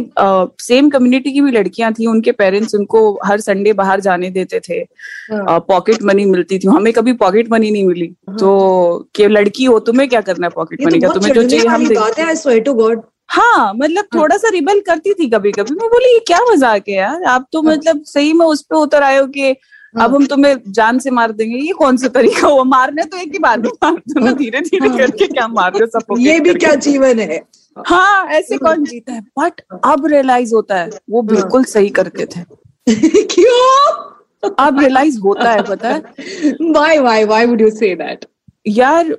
सेम 0.60 0.88
कम्युनिटी 0.90 1.32
की 1.32 1.40
भी 1.40 1.50
लड़कियाँ 1.50 1.92
थी 1.92 2.06
उनके 2.06 2.32
पेरेंट्स 2.32 2.74
उनको 2.74 3.00
हर 3.24 3.40
संडे 3.40 3.72
बाहर 3.72 4.00
जाने 4.00 4.30
देते 4.30 4.60
थे। 4.60 4.74
हाँ। 4.74 5.58
पॉकेट 5.68 6.02
मनी 6.02 6.24
मिलती 6.24 6.58
थी। 6.58 6.68
हमें 6.68 6.92
कभी 6.92 7.12
पॉकेट 7.22 7.50
मनी 7.52 7.70
नहीं 7.70 7.86
मिली। 7.86 8.06
तो 8.40 9.08
कि 9.14 9.28
लड़की 9.28 9.64
हो 9.64 9.78
तुम्हें 9.80 10.08
क्या 10.08 10.20
करना 10.20 10.46
है 10.46 10.50
पॉकेट 10.50 10.84
मनी 10.86 11.00
तो 11.00 11.08
का? 11.08 11.14
तुम्हें 11.14 11.32
जो 11.34 11.48
चाहिए 11.48 11.66
हम 11.66 11.86
है 12.20 12.34
गॉड 12.74 13.02
हाँ 13.28 13.72
मतलब 13.74 14.04
थोड़ा 14.14 14.36
सा 14.36 14.48
रिबल 14.48 14.80
करती 14.80 15.12
थी 15.14 15.28
कभी 15.30 15.52
कभी 15.52 15.74
मैं 15.74 15.88
बोली 15.88 16.12
ये 16.12 16.18
क्या 16.26 16.38
मज़ाक 16.50 16.88
है 16.88 16.94
यार? 16.94 17.22
आप 17.24 17.46
तो 17.52 17.62
हाँ। 17.62 17.72
मतलब 17.72 18.02
सही 18.06 18.32
में 18.32 18.46
उस 18.46 18.62
पर 18.62 18.76
उतर 18.76 19.02
आए 19.02 19.18
हो 19.18 19.26
कि 19.26 19.54
अब 19.98 20.14
हम 20.14 20.26
तुम्हें 20.26 20.56
जान 20.68 20.98
से 20.98 21.10
मार 21.10 21.32
देंगे। 21.32 21.58
ये 21.58 21.72
कौन 21.72 21.96
सा 21.96 22.08
तरीका 22.08 22.48
हुआ? 22.48 22.64
मारने 22.64 23.04
तो 23.04 23.16
एक 23.16 23.32
ही 23.32 23.38
बार 23.38 23.60
में 23.60 23.68
मार 23.84 23.94
दो 23.94 24.20
ना 24.20 24.32
धीरे 24.32 24.60
धीरे 24.60 24.88
हाँ। 24.88 24.98
करके 24.98 25.26
क्या 25.26 25.48
मार 25.48 25.72
रहे 25.74 26.00
हो 26.10 26.16
ये 26.18 26.40
भी 26.40 26.54
क्या 26.54 26.74
जीवन 26.74 27.18
है? 27.18 27.42
हाँ 27.86 28.26
ऐसे 28.26 28.58
कौन 28.58 28.84
जीता 28.84 29.12
है? 29.12 29.20
बट 29.20 29.60
अब 29.84 30.06
रियलाइज़ 30.06 30.54
होता 30.54 30.76
है 30.76 30.90
वो 31.10 31.22
बिल्कुल 31.22 31.64
सही 31.64 31.88
करते 31.88 32.26
थे। 32.26 32.40
क्यों? 33.24 34.50
अब 34.58 34.80
रियलाइज़ 34.80 35.18
होता 35.18 35.50
है 35.50 35.62
पता 35.62 35.88
है? 35.88 36.02
Why 36.62 36.98
why 36.98 37.24
why 37.24 37.46
would 37.46 37.60
you 37.60 37.70
say 37.70 37.94
that 37.94 38.24
यार 38.66 39.16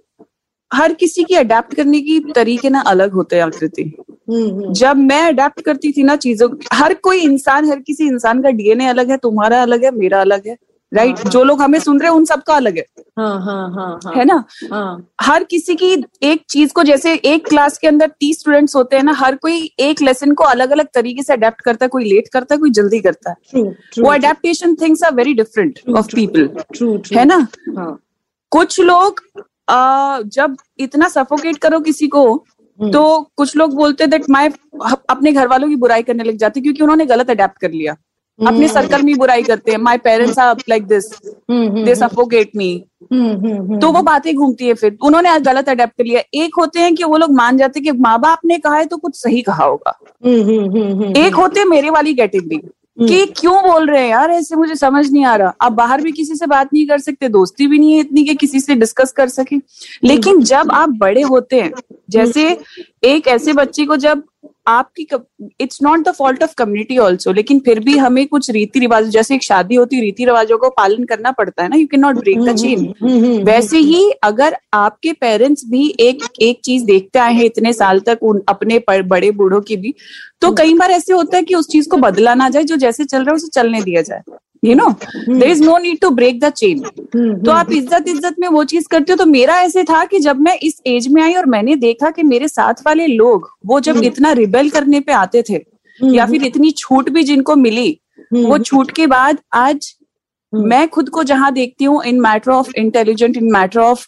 हर 0.73 0.93
किसी 0.93 1.23
की 1.23 1.35
अडेप्ट 1.35 1.75
करने 1.75 2.01
की 2.01 2.19
तरीके 2.19 2.69
ना 2.69 2.81
अलग 2.81 3.11
होते 3.11 3.35
हैं 3.35 3.43
आकृति। 3.43 3.97
जब 4.73 4.97
मैं 4.97 5.21
अडेप्ट 5.27 5.61
करती 5.61 5.91
थी 5.91 6.03
ना 6.03 6.15
चीज़ों 6.15 6.50
हर 6.73 6.93
कोई 6.93 7.19
इंसान 7.19 7.69
हर 7.69 7.79
किसी 7.79 8.07
इंसान 8.07 8.41
का 8.41 8.50
डीएनए 8.50 8.85
अलग 8.85 9.11
है 9.11 9.17
तुम्हारा 9.17 9.61
अलग 9.61 9.83
है 9.83 9.91
मेरा 9.91 10.21
अलग 10.21 10.47
है 10.47 10.57
राइट 10.93 11.15
right? 11.15 11.29
जो 11.29 11.43
लोग 11.43 11.61
हमें 11.61 11.79
सुन 11.79 12.00
रहे 12.00 12.09
हैं 12.09 12.15
उन 12.15 12.25
सबका 12.25 12.55
अलग 12.55 12.77
है। 12.77 12.85
हाँ 13.19 13.41
हाँ 13.41 13.71
हाँ 13.73 14.00
हाँ। 14.05 14.13
है 14.15 14.25
ना? 14.25 14.43
हाँ। 14.71 15.07
हर 15.21 15.43
किसी 15.43 15.75
की 15.75 16.05
एक 16.23 16.41
चीज़ 16.50 16.73
को 16.73 16.83
जैसे 16.83 17.13
एक 17.13 17.47
क्लास 17.47 17.77
के 17.77 17.88
अंदर 17.88 18.07
तीस 18.07 18.39
स्टूडेंट्स 18.39 18.75
होते 18.75 18.95
हैं 18.95 19.03
ना 19.03 19.13
हर 19.13 19.35
कोई 19.35 19.71
एक 19.79 20.01
लेसन 20.01 20.31
को 20.31 20.43
अलग 20.43 20.71
अलग 20.71 20.88
तरीके 20.93 21.23
से 21.23 21.33
अडेप्ट 21.33 21.61
करता 21.61 21.85
है 21.85 21.89
कोई 21.89 22.03
लेट 22.03 22.27
करता 22.27 22.55
है 22.55 22.59
कोई 22.59 22.71
जल्दी 22.71 23.00
करता 23.00 23.31
है। 23.31 23.61
वो 24.00 24.11
adaptation 24.11 24.75
things 24.75 25.03
are 25.03 25.13
very 25.13 25.33
different 25.33 25.79
of 25.97 26.15
people 26.15 26.50
है 27.17 27.25
ना? 27.25 27.47
हाँ। 27.77 28.00
कुछ 28.51 28.79
लोग 28.79 29.21
आ, 29.69 30.21
जब 30.21 30.57
इतना 30.79 31.07
सफोकेट 31.07 31.57
करो 31.57 31.79
किसी 31.79 32.07
को। 32.07 32.45
तो 32.89 33.31
कुछ 33.38 33.55
लोग 33.57 33.75
बोलते 33.75 34.07
दैट 34.07 34.29
माय 34.29 34.51
अपने 35.09 35.31
घर 35.31 35.47
वालों 35.47 35.69
की 35.69 35.75
बुराई 35.75 36.03
करने 36.03 36.23
लग 36.23 36.38
जाते 36.38 36.61
क्योंकि 36.61 36.81
उन्होंने 36.81 37.05
गलत 37.05 37.29
अडेप्ट 37.29 37.57
कर 37.57 37.71
लिया। 37.71 37.95
अपने 38.39 38.67
सर्कल 38.67 39.01
में 39.01 39.17
बुराई 39.17 39.43
करते 39.43 39.71
हैं। 39.71 39.77
My 39.77 39.97
parents 39.97 40.39
are 40.39 40.55
like 40.69 40.85
this 40.88 41.05
hmm, 41.51 41.67
hmm, 41.67 41.83
they 41.85 41.95
suffocate 41.95 42.51
me 42.55 42.85
hmm, 43.13 43.29
hmm, 43.29 43.55
hmm, 43.55 43.79
तो 43.79 43.91
वो 43.91 44.01
बातें 44.01 44.35
घूमती 44.35 44.67
है 44.67 44.73
फिर। 44.73 44.97
उन्होंने 45.03 45.29
आज 45.29 45.41
गलत 45.41 45.69
अडेप्ट 45.69 45.93
कर 45.97 46.05
लिया। 46.05 46.21
एक 46.33 46.55
होते 46.57 46.79
हैं 46.79 46.95
कि 46.95 47.03
वो 47.03 47.17
लोग 47.17 47.31
मान 47.31 47.57
जाते 47.57 47.79
हैं 47.79 47.93
कि 47.93 48.00
माँ 48.01 48.19
बाप 48.19 48.39
ने 48.45 48.57
कहा 48.57 48.75
है 48.75 48.85
तो 48.85 48.97
कुछ 48.97 49.15
सही 49.15 49.41
कहा 49.41 49.63
होगा। 49.63 50.00
हम्म, 50.25 50.41
हम्म, 50.41 50.69
हम्म, 50.71 51.03
हम्म, 51.03 51.17
एक 51.17 51.35
होते 51.35 51.59
हैं 51.59 51.67
मेरे 51.67 51.89
वाली 51.89 52.13
कैटेगरी 52.13 52.61
कि 53.08 53.25
क्यों 53.25 53.55
बोल 53.63 53.89
रहे 53.89 54.01
हैं 54.01 54.10
यार? 54.10 54.31
ऐसे 54.31 54.55
मुझे 54.55 54.75
समझ 54.75 55.12
नहीं 55.12 55.25
आ 55.25 55.36
रहा। 55.36 55.53
आप 55.62 55.72
बाहर 55.72 56.01
भी 56.01 56.12
किसी 56.12 56.36
से 56.36 56.46
बात 56.46 56.74
नहीं 56.74 56.88
कर 56.88 57.00
सकते 57.00 57.29
दोस्ती 57.29 57.67
भी 57.67 57.79
नहीं 57.79 57.93
है 57.93 58.00
इतनी 58.00 58.24
कि 58.24 58.36
किसी 58.36 58.60
से 58.60 58.75
डिस्कस 58.75 59.12
कर 59.12 59.29
सके। 59.29 59.55
लेकिन 60.03 60.41
जब 60.43 60.72
आप 60.72 60.89
बड़े 60.89 61.22
होते 61.22 61.62
हैं 61.62 61.72
जैसे 62.10 62.58
एक 63.03 63.27
ऐसे 63.27 63.53
बच्चे 63.53 63.86
को 63.86 63.96
जब 63.98 64.24
आपकी 64.67 65.08
it's 65.62 65.79
not 65.84 66.00
the 66.00 66.12
fault 66.12 66.43
of 66.43 66.53
community 66.58 66.98
also 66.98 67.31
लेकिन 67.31 67.60
फिर 67.60 67.79
भी 67.79 67.98
हमें 67.98 68.25
कुछ 68.27 68.50
रीति 68.51 68.79
रिवाज 68.79 69.08
जैसे 69.10 69.36
एक 69.36 69.43
शादी 69.43 69.75
होती 69.75 69.96
है 69.96 70.01
रीति 70.01 70.25
रिवाजों 70.25 70.58
को 70.58 70.70
पालन 70.70 71.03
करना 71.03 71.31
पड़ता 71.31 71.63
है 71.63 71.70
ना 71.70 71.75
you 71.75 71.88
can 71.88 72.00
not 72.00 72.15
break 72.15 72.39
the 72.39 72.55
chain 72.58 72.79
hmm, 73.01 73.13
hmm, 73.25 73.43
वैसे 73.43 73.77
ही 73.77 74.12
अगर 74.24 74.58
आपके 74.74 75.13
पेरेंट्स 75.13 75.65
भी 75.65 75.88
एक 76.00 76.24
एक 76.41 76.60
चीज़ 76.65 76.86
देखते 76.86 77.20
आए 77.20 77.34
हैं 77.34 77.43
इतने 77.43 77.74
साल 77.74 78.00
तक 78.00 78.20
उन 78.22 78.41
अपने 78.50 78.79
पर- 78.79 79.05
बड़े 79.08 79.31
बूढ़ों 79.31 79.62
की 79.62 79.77
भी 79.77 79.93
तो 80.41 80.51
कई 80.53 80.74
बार 80.74 80.91
ऐसे 80.91 81.13
होता 81.13 81.38
है 81.38 81.43
कि 81.43 81.55
उस 81.55 81.70
चीज़ 81.70 81.89
को 81.89 81.98
बदला 81.98 82.34
ना 82.36 82.50
जाए 82.50 82.63
जो 82.63 82.75
जैसे 82.77 83.05
चल 83.05 83.17
रहा 83.17 83.29
है 83.29 83.36
उसे 83.36 83.48
चलने 83.48 83.81
दिया 83.81 84.01
जाए। 84.01 84.22
You 84.63 84.75
know 84.75 84.89
there 85.30 85.50
is 85.50 85.63
no 85.63 85.77
need 85.77 86.00
to 86.00 86.10
break 86.12 86.39
the 86.39 86.50
chain 86.51 86.80
तो 87.44 87.51
आप 87.51 87.72
इज़्ज़त 87.72 88.08
इज़्ज़त 88.08 88.36
में 88.39 88.48
वो 88.48 88.63
चीज़ 88.63 88.88
करते 88.91 89.12
हो 89.12 89.18
तो 89.18 89.25
मेरा 89.25 89.60
ऐसे 89.62 89.84
था 89.84 90.03
कि 90.06 90.20
जब 90.20 90.39
मैं 90.39 90.58
इस 90.63 90.82
एज 90.88 91.08
में 91.08 91.22
आई 91.22 91.36
और 91.36 91.46
मैंने 91.46 91.75
देखा 91.77 92.10
कि 92.10 92.24
मेरे 92.24 92.48
साथ 92.48 92.86
वाले 92.86 93.08
लोग 93.08 93.50
वो 93.65 93.80
जब 93.80 94.03
इतना 94.03 94.32
रिबेल 94.34 94.70
करने 94.70 95.00
पे 95.00 95.13
आते 95.13 95.44
थे 95.50 95.63
या 96.00 96.25
फिर 96.25 96.44
इतनी 96.46 96.72
छूट 96.72 97.10
भी 97.10 97.24
जिनको 97.24 97.56
मिली 97.56 97.89
वो 98.34 98.58
छूट 98.60 98.91
के 98.91 99.08
बाद 99.08 99.39
आज 99.53 99.94
मैं 100.53 100.88
खुद 100.89 101.10
को 101.10 101.24
जहाँ 101.24 101.51
देखती 101.53 101.86
हूँ 101.86 102.03
in 102.03 102.20
matter 102.22 102.51
of 102.51 102.72
intelligent 102.77 103.38
in 103.38 103.51
matter 103.51 103.80
of 103.80 104.06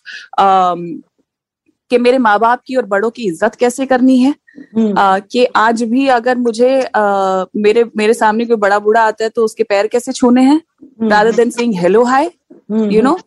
कि 1.91 1.97
मेरे 1.97 2.17
माँ 2.17 2.37
बाप 2.39 2.61
की 2.67 2.75
और 2.75 2.85
बड़ों 2.85 3.09
की 3.09 3.27
इज़्ज़त 3.27 3.55
कैसे 3.55 3.85
करनी 3.85 4.17
है? 4.19 4.33
हम्म, 4.75 4.97
आ, 4.99 5.19
कि 5.19 5.45
आज 5.55 5.83
भी 5.83 6.07
अगर 6.07 6.37
मुझे 6.37 6.81
आ, 6.83 7.45
मेरे 7.55 7.83
मेरे 7.97 8.13
सामने 8.13 8.45
कोई 8.45 8.55
बड़ा 8.57 8.79
बूढ़ा 8.79 9.01
आता 9.01 9.23
है 9.23 9.29
तो 9.29 9.45
उसके 9.45 9.63
पैर 9.63 9.87
कैसे 9.87 10.11
छूने 10.11 10.41
हैं? 10.41 10.61
Rather 11.03 11.31
than 11.31 11.49
saying 11.49 11.75
hello 11.75 12.03
hi 12.03 12.31
hmm, 12.71 12.89
you 12.91 13.01
know 13.01 13.17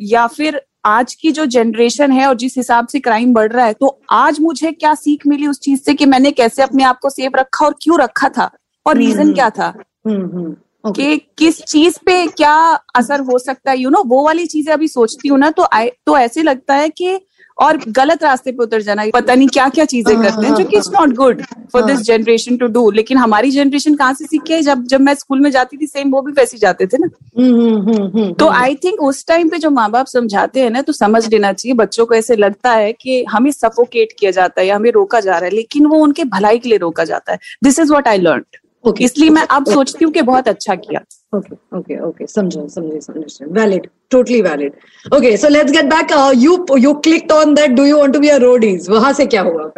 या 0.00 0.26
फिर 0.26 0.60
आज 0.86 1.14
की 1.14 1.30
जो 1.32 1.44
जनरेशन 1.46 2.12
है 2.12 2.26
और 2.26 2.34
जिस 2.36 2.56
हिसाब 2.56 2.86
से 2.86 3.00
क्राइम 3.00 3.32
बढ़ 3.34 3.52
रहा 3.52 3.66
है 3.66 3.72
तो 3.72 4.00
आज 4.10 4.40
मुझे 4.40 4.72
क्या 4.72 4.94
सीख 4.94 5.26
मिली 5.26 5.46
उस 5.46 5.60
चीज़ 5.60 5.80
से 5.80 5.94
कि 5.94 6.06
मैंने 6.06 6.30
कैसे 6.30 6.62
अपने 6.62 6.84
आप 6.84 6.98
को 6.98 7.10
सेफ़ 7.10 7.36
रखा 7.36 7.64
और 7.66 7.74
क्यों 7.82 8.00
रखा 8.00 8.28
था? 8.28 8.50
और 8.86 8.96
रीजन 8.96 9.32
क्या 9.32 9.50
था? 9.50 9.72
हम्म, 10.06 10.24
हम्म, 10.36 10.54
okay. 10.86 10.96
कि 10.96 11.18
किस 11.38 11.62
चीज़ 11.62 11.98
पे 12.06 12.26
क्या 12.26 12.54
असर 12.96 13.20
हो 13.20 13.38
सकता 13.38 13.70
है? 13.70 13.76
यू 13.78 13.88
you 13.88 13.92
नो 13.92 13.98
know, 13.98 14.10
वो 14.10 14.24
वाली 14.24 14.46
चीज़ें 14.46 14.72
अभी 14.72 14.88
सोचती 14.88 15.28
हूँ 15.28 15.38
ना 15.38 15.50
तो 15.50 15.66
आई 15.72 15.90
तो 16.06 16.16
ऐसे 16.18 16.42
लगता 16.42 16.74
है 16.74 16.88
कि 16.88 17.18
और 17.60 17.76
गलत 17.88 18.22
रास्ते 18.22 18.52
पे 18.52 18.62
उतर 18.62 18.82
जाना 18.82 19.04
पता 19.14 19.34
नहीं 19.34 19.48
क्या 19.48 19.68
क्या 19.68 19.84
चीज़ें 19.84 20.14
हाँ, 20.14 20.24
करते 20.24 20.46
हैं 20.46 20.54
जो 20.54 20.64
कि 20.64 20.76
it's 20.76 20.90
not 20.92 21.14
good 21.14 21.42
for 21.72 21.82
this 21.82 22.00
generation 22.00 22.56
to 22.56 22.66
do 22.66 22.90
लेकिन 22.90 23.18
हमारी 23.18 23.50
जनरेशन 23.50 23.94
कहाँ 23.94 24.14
से 24.14 24.24
सीख 24.24 24.42
के 24.42 24.54
आई? 24.54 24.62
जब 24.62 24.84
जब 24.86 25.00
मैं 25.00 25.14
स्कूल 25.14 25.40
में 25.40 25.50
जाती 25.50 25.76
थी 25.76 25.86
सेम 25.86 26.10
वो 26.10 26.22
भी 26.22 26.32
वैसे 26.32 26.58
जाते 26.58 26.86
थे 26.86 26.98
ना। 26.98 27.08
हम्म, 27.38 27.76
हम्म, 27.76 28.06
हम्म, 28.18 28.32
तो 28.32 28.48
आई 28.48 28.74
थिंक 28.74 29.02
उस 29.02 29.26
टाइम 29.26 29.48
पे 29.48 29.58
जो 29.58 29.70
माँ 29.70 29.90
बाप 29.90 30.06
समझाते 30.06 30.60
हैं 30.60 30.70
ना 30.70 30.82
तो 30.82 30.92
समझ 30.92 31.26
लेना 31.28 31.52
चाहिए। 31.52 31.74
बच्चों 31.74 32.06
को 32.06 32.14
ऐसे 32.14 32.36
लगता 32.36 32.72
है 32.72 32.92
कि 32.92 33.24
हमें 33.24 33.50
सफोकेट 33.50 34.12
किया 34.18 34.30
जाता 34.30 34.60
है 34.60 34.66
या 34.66 34.76
हमें 34.76 34.90
रोका 34.92 35.20
जा 35.20 35.32
रहा 35.32 35.44
है 35.44 35.50
लेकिन 35.50 35.86
वो 35.86 35.98
उनके 35.98 36.24
भलाई 36.24 36.58
के 36.58 36.68
लिए 36.68 36.78
रोका 36.78 37.04
जाता 37.04 37.32
है। 37.32 37.38
This 37.64 37.78
is 37.78 37.92
what 37.92 38.08
I 38.08 38.18
learn 38.18 38.44
okay 38.84 39.04
इसलिए 39.04 39.30
मैं 39.30 39.42
अब 39.50 39.64
सोचती 39.70 40.04
हूँ 40.04 40.12
कि 40.12 40.22
बहुत 40.22 40.48
अच्छा 40.48 40.74
किया। 40.74 41.00
ओके 41.36 41.56
ओके 41.78 41.98
ओके 42.06 42.26
समझो 42.26 42.66
समझे 42.68 43.44
valid 43.58 43.88
totally 44.10 44.40
valid 44.42 44.72
okay 45.16 45.36
so 45.36 45.48
let's 45.48 45.72
get 45.72 45.84
back 45.94 46.12
you 46.36 46.56
you 46.78 46.94
click 47.06 47.32
on 47.32 47.54
that 47.54 47.70
do 47.70 47.84
you 47.84 47.98
want 47.98 48.12
to 48.14 48.20
be 48.20 48.28
a 48.28 48.36
Roadies 48.46 48.88
वहाँ 48.90 49.12
से 49.12 49.26
क्या 49.26 49.42
हुआ 49.42 49.70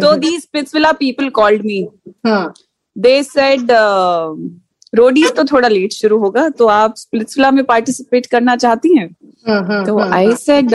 तो 0.00 0.14
these 0.20 0.44
Splitsvilla 0.52 0.92
people 1.00 1.28
called 1.40 1.64
me 1.66 1.80
they 2.96 3.22
said 3.22 3.70
Roadies 4.94 5.34
तो 5.36 5.44
थोड़ा 5.44 5.68
late 5.68 5.92
शुरू 5.92 6.18
होगा 6.18 6.48
तो 6.58 6.66
आप 6.66 6.94
स्प्लिट्सविला 6.96 7.50
में 7.50 7.64
पार्टिसिपेट 7.64 8.26
करना 8.26 8.54
चाहती 8.56 8.96
हैं? 8.98 9.08
तो 9.86 9.98
आई 10.14 10.34
सेड 10.36 10.74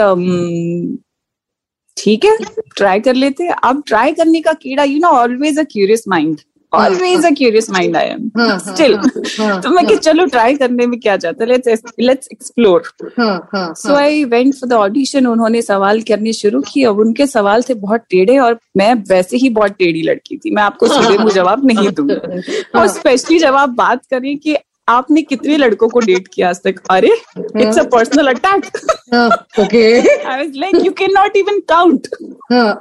ठीक 2.04 2.26
है 2.26 2.38
ट्राई 2.78 3.00
कर 3.00 3.14
लेते 3.16 3.44
हैं। 3.44 3.56
अब 3.64 3.84
ट्राई 3.88 4.12
करने 4.14 4.42
का 4.42 4.54
कीड़ा 4.54 4.84
you 4.84 5.00
know 5.00 5.08
always 5.08 5.60
a 5.60 5.64
curious 5.64 6.04
mind 6.08 6.40
always 6.74 7.26
a 7.26 7.30
curious 7.30 7.70
mind 7.70 7.96
I 7.98 8.06
am 8.06 8.30
हाँ, 8.38 8.48
हाँ, 8.48 8.60
स्टिल 8.60 8.96
हाँ, 9.40 9.62
तो 9.62 9.70
मैं 9.70 9.86
कि 9.88 9.96
चलो 9.96 10.26
ट्राई 10.26 10.56
करने 10.56 10.86
में 10.88 11.00
क्या 11.00 11.16
जाता 11.16 11.44
है? 11.44 11.50
लेट्स 11.50 11.84
लेट्स 12.00 12.28
एक्सप्लोर 12.32 12.84
हाँ, 13.20 13.50
हाँ, 13.54 13.74
so 13.74 13.94
I 13.94 14.24
went 14.24 14.54
for 14.56 14.70
the 14.70 14.74
audition 14.74 15.28
उन्होंने 15.28 15.62
सवाल 15.62 16.02
करने 16.02 16.34
शुरू 16.34 16.62
किए 16.62 16.86
और 16.86 17.00
उनके 17.00 17.28
सवाल 17.28 17.64
थे 17.70 17.74
बहुत 17.74 18.02
टेढ़े 18.10 18.38
और 18.38 18.60
मैं 18.78 18.94
वैसे 19.10 19.38
ही 19.38 19.50
बहुत 19.50 19.72
टेढ़ी 19.72 20.02
लड़की 20.02 20.38
थी। 20.38 20.52
मैं 20.56 20.64
आपको 20.64 20.88
सीधे 20.88 21.18
मुँह 21.18 21.34
जवाब 21.34 21.66
नहीं 21.66 21.90
दूँगी। 21.90 22.62
और 22.76 22.88
स्पेशली 22.88 23.40
जब 23.40 23.56
आप 23.56 23.70
बात 23.70 24.06
करें 24.06 24.38
कि 24.38 24.56
आपने 24.88 25.22
कितने 25.22 25.58
लड़कों 25.58 25.88
को 25.90 26.00
डेट 26.00 26.28
किया 26.34 26.50
आज 26.50 26.60
तक? 26.64 26.82
अरे 26.92 27.10
इट्स 27.38 27.78
अ 27.80 27.84
पर्सनल 27.92 28.28
अटैक 28.28 28.66
हाँ, 29.14 29.30
okay. 29.60 30.08
I 30.26 30.38
was 30.38 30.58
like 30.58 30.76
you 30.86 30.92
can 30.92 31.12
not 31.14 31.36
even 31.38 31.60
count 31.70 32.08
हाँ, 32.52 32.72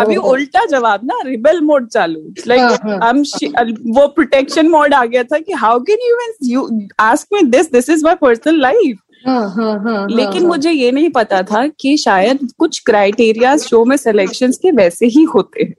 अभी 0.00 0.16
उल्टा 0.16 0.64
जवाब 0.64 1.00
ना 1.04 1.20
रिबेल 1.26 1.60
मोड 1.60 1.88
चालू. 1.88 2.20
हाँ, 2.20 2.46
लाइक 2.46 3.02
आई 3.02 3.10
एम 3.10 3.92
वो 3.98 4.06
प्रोटेक्शन 4.08 4.68
मोड 4.68 4.94
आ 4.94 5.04
गया 5.04 5.22
था 5.24 5.38
कि 5.38 5.52
how 5.52 5.80
can 5.90 6.08
you 6.08 6.16
you 6.52 6.68
ask 7.00 7.28
me 7.32 7.42
this 7.50 7.72
this 7.72 7.90
is 7.90 8.04
my 8.04 8.14
personal 8.14 8.60
life 8.60 8.98
हाँ, 9.26 9.48
हाँ, 9.50 9.78
हाँ, 9.84 10.06
लेकिन 10.08 10.40
हाँ, 10.42 10.48
मुझे 10.48 10.70
ये 10.70 10.90
नहीं 10.92 11.10
पता 11.10 11.42
था 11.42 11.66
कि 11.80 11.96
शायद 11.96 12.48
कुछ 12.58 12.78
क्राइटेरिया 12.86 13.56
शो 13.56 13.84
में 13.84 13.96
सिलेक्शंस 13.96 14.56
के 14.56 14.70
वैसे 14.70 15.06
ही 15.06 15.22
होते 15.22 15.62
हैं. 15.62 15.74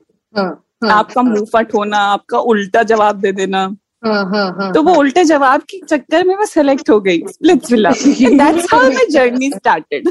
हाँ, 0.84 0.92
आपका 0.92 1.22
हाँ, 1.22 1.30
मुँह 1.30 1.46
फट 1.54 1.74
होना 1.74 1.98
आपका 1.98 2.40
उल्टा 2.40 2.84
जवाब 2.84 3.20
दे 3.22 3.32
देना। 3.32 3.64
हाँ, 4.06 4.24
हाँ, 4.26 4.56
हाँ, 4.60 4.72
तो 4.74 4.82
वो 4.84 4.94
उल्टे 4.96 5.24
जवाब 5.26 5.62
के 5.70 5.80
चक्कर 5.86 6.24
में 6.26 6.36
मैं 6.36 6.46
सेलेक्ट 6.46 6.90
हो 6.90 7.00
गई। 7.00 7.22
Splitsvilla 7.28 7.90
that's 7.92 8.74
how 8.74 8.92
my 8.92 9.06
journey 9.12 9.50
started 9.52 10.10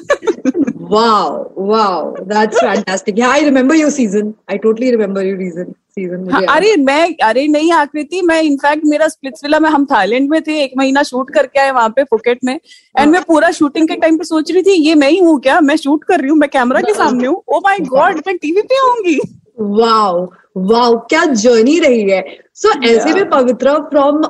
Wow, 0.91 1.53
wow, 1.71 2.15
that's 2.29 2.59
fantastic. 2.61 3.19
Yeah, 3.19 3.29
I 3.29 3.41
remember 3.47 3.75
your 3.75 3.91
season. 3.91 4.29
I 4.49 4.57
totally 4.57 4.91
remember 4.91 5.23
your 5.23 5.37
reason 5.37 5.75
season. 5.97 6.31
हाँ, 6.33 6.41
अरे 6.49 6.75
मैं 6.77 7.15
अरे 7.23 7.47
नहीं 7.49 7.73
आकृति 7.73 8.23
मैं 8.23 8.41
इनफैक्ट 8.43 8.85
मेरा 8.85 9.09
स्प्लिट्सविला 9.09 9.61
में 9.61 9.69
हम 9.71 9.85
थाईलैंड 9.87 10.31
में 10.31 10.41
थे 10.43 10.63
एक 10.63 10.73
महीना 10.79 11.03
शूट 11.03 11.31
करके 11.35 11.61
आए 11.61 11.71
वहाँ 11.71 11.89
पे 11.97 12.05
फुकेट 12.05 12.39
में। 12.45 12.55
एंड 12.99 13.13
मैं 13.13 13.23
पूरा 13.23 13.51
शूटिंग 13.51 13.89
के 13.89 13.97
टाइम 13.97 14.17
पे 14.19 14.25
सोच 14.25 14.53
रही 14.53 14.63
थी 14.63 14.73
ये 14.87 14.95
मैं 14.95 15.11
ही 15.11 15.19
हूँ 15.19 15.39
क्या? 15.41 15.61
मैं 15.61 15.77
शूट 15.77 16.05
कर 16.05 16.21
रही 16.21 16.31
हूँ 16.31 16.39
मैं 16.39 16.49
कैमरा 16.49 16.81
के 16.81 16.95
सामने 16.95 17.27
हूँ। 17.27 17.43
ओ 17.49 17.61
माय 17.65 17.79
गॉड 17.81 18.23
मैं 18.27 18.37
टीवी 18.37 18.63
पे 18.63 18.79
आऊँगी। 18.87 19.19
वाओ 19.59 20.25
वाओ 20.71 20.97
क्या 21.11 21.25
जर्नी 21.25 21.79
रही 21.81 22.03
है. 22.11 22.23
सो 22.55 22.73
ऐसे 22.89 23.13
में 23.15 23.29
Pavitra 23.31 23.75
from 23.91 24.23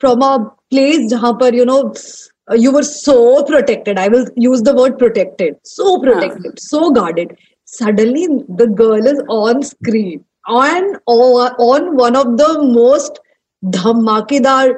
from 0.00 0.20
a 0.24 0.36
place 0.70 1.06
जहाँ 1.10 1.32
पर 1.40 1.54
you 1.54 1.64
know 1.64 1.78
you 2.48 2.72
were 2.72 2.82
so 2.82 3.42
protected 3.46 3.98
I 3.98 4.08
will 4.08 4.26
use 4.38 4.62
the 4.64 4.74
word 4.78 4.98
protected 4.98 5.56
so 5.66 5.96
protected 6.02 6.58
so 6.58 6.90
guarded 7.00 7.36
suddenly 7.68 8.26
the 8.28 8.70
girl 8.80 9.08
is 9.08 9.20
on 9.32 9.60
screen 9.62 10.20
on 10.54 10.94
on 11.08 11.88
one 12.00 12.16
of 12.16 12.28
the 12.42 12.50
most 12.76 13.20
धमाकेदार 13.62 14.72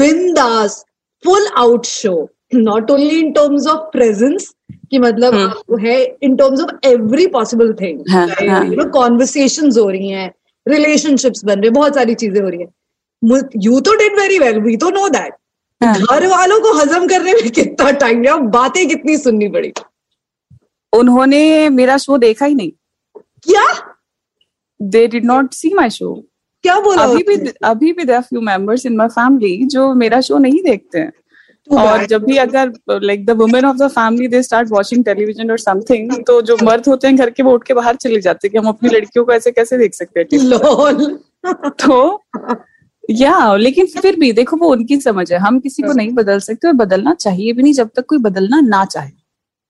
बिंदास 0.00 0.84
full 1.24 1.46
out 1.58 1.84
show 1.86 2.12
not 2.54 2.90
only 2.90 3.18
in 3.18 3.30
terms 3.32 3.66
of 3.66 3.96
presence 3.96 4.46
कि 4.92 4.98
मतलब 4.98 5.34
आप 5.34 5.78
है 5.80 5.94
in 6.22 6.36
terms 6.36 6.60
of 6.60 6.86
every 6.86 7.26
possible 7.26 7.72
thing 7.72 8.00
हाँ, 8.10 8.26
हाँ. 8.28 8.64
हो 9.76 9.88
रही 9.90 10.08
हैं 10.08 10.32
रिलेशनशिप्स 10.66 11.44
बन 11.44 11.54
रहे 11.54 11.64
हैं 11.64 11.72
बहुत 11.72 11.94
सारी 11.94 12.14
चीज़ें 12.14 12.40
हो 12.42 12.48
रही 12.48 12.60
है। 12.60 12.68
You 13.62 13.80
too 13.80 13.94
did 13.94 14.18
very 14.20 14.38
well 14.38 14.58
we 14.60 14.76
too 14.76 14.90
know 14.90 15.08
that 15.08 15.32
हाँ. 15.80 15.94
घर 15.94 16.26
वालों 16.26 16.60
को 16.60 16.72
हजम 16.78 17.06
करने 17.08 17.32
में 17.32 17.50
कितना 17.50 17.90
टाइम 17.90 18.22
लगा 18.22 18.36
बातें 18.36 18.86
कितनी 18.88 19.16
सुननी 19.18 19.48
पड़ी। 19.48 19.72
उन्होंने 20.92 21.68
मेरा 21.68 21.96
शो 21.98 22.18
देखा 22.18 22.46
ही 22.46 22.54
नहीं। 22.54 22.70
क्या? 23.42 23.64
They 24.80 25.06
did 25.06 25.24
not 25.24 25.52
see 25.54 25.72
my 25.74 25.90
show 25.90 26.14
क्या 26.64 26.78
बोला 26.80 27.02
अभी 27.02 27.22
भी 27.22 27.52
अभी 27.64 27.92
भी 27.92 28.04
there 28.04 28.20
few 28.20 28.40
members 28.40 28.86
in 28.86 28.96
my 28.96 29.08
family 29.08 29.66
जो 29.66 29.92
मेरा 29.94 30.20
शो 30.20 30.38
नहीं 30.38 30.62
देखते 30.62 30.98
हैं। 30.98 31.12
और 31.78 32.06
जब 32.06 32.24
भी 32.24 32.36
अगर 32.36 32.72
like 32.90 33.26
the 33.26 33.30
women 33.30 33.64
of 33.64 33.76
the 33.76 33.88
family 33.88 34.28
they 34.28 34.42
start 34.42 34.68
watching 34.72 35.04
television 35.04 35.50
और 35.50 35.58
समथिंग 35.58 36.12
तो 36.26 36.42
जो 36.42 36.56
मर्द 36.62 36.84
होते 36.88 37.06
हैं 37.06 37.16
घर 37.16 37.30
के 37.30 37.42
वो 37.42 37.54
उठ 37.54 37.64
के 37.64 37.74
बाहर 37.74 37.96
चले 37.96 38.20
जाते 38.20 38.48
हैं 38.48 38.52
कि 38.52 38.58
हम 38.58 38.66
अपनी 38.66 38.88
लड़कियों 38.94 39.24
को 39.24 39.32
ऐसे 39.32 39.52
कैसे 39.52 39.78
देख 39.78 39.94
सकते 39.94 40.20
हैं? 40.20 40.28
तो 41.70 42.22
या 43.10 43.56
लेकिन 43.56 43.86
फिर 43.86 44.16
भी 44.20 44.32
देखो 44.32 44.56
वो 44.56 44.68
उनकी 44.68 45.00
समझ 45.00 45.32
है। 45.32 45.38
हम 45.38 45.60
किसी 45.60 45.82
को 45.82 45.92
नहीं 45.92 46.10
बदल 46.10 46.38
सकते 46.38 46.68
और 46.68 46.74
बदलना 46.74 47.14
चाहिए 47.14 47.52
भी 47.52 47.62
नहीं 47.62 47.72
जब 47.72 47.90
तक 47.96 48.06
कोई 48.06 48.18
बदलना 48.18 48.60
ना 48.60 48.84
चाहे। 48.84 49.21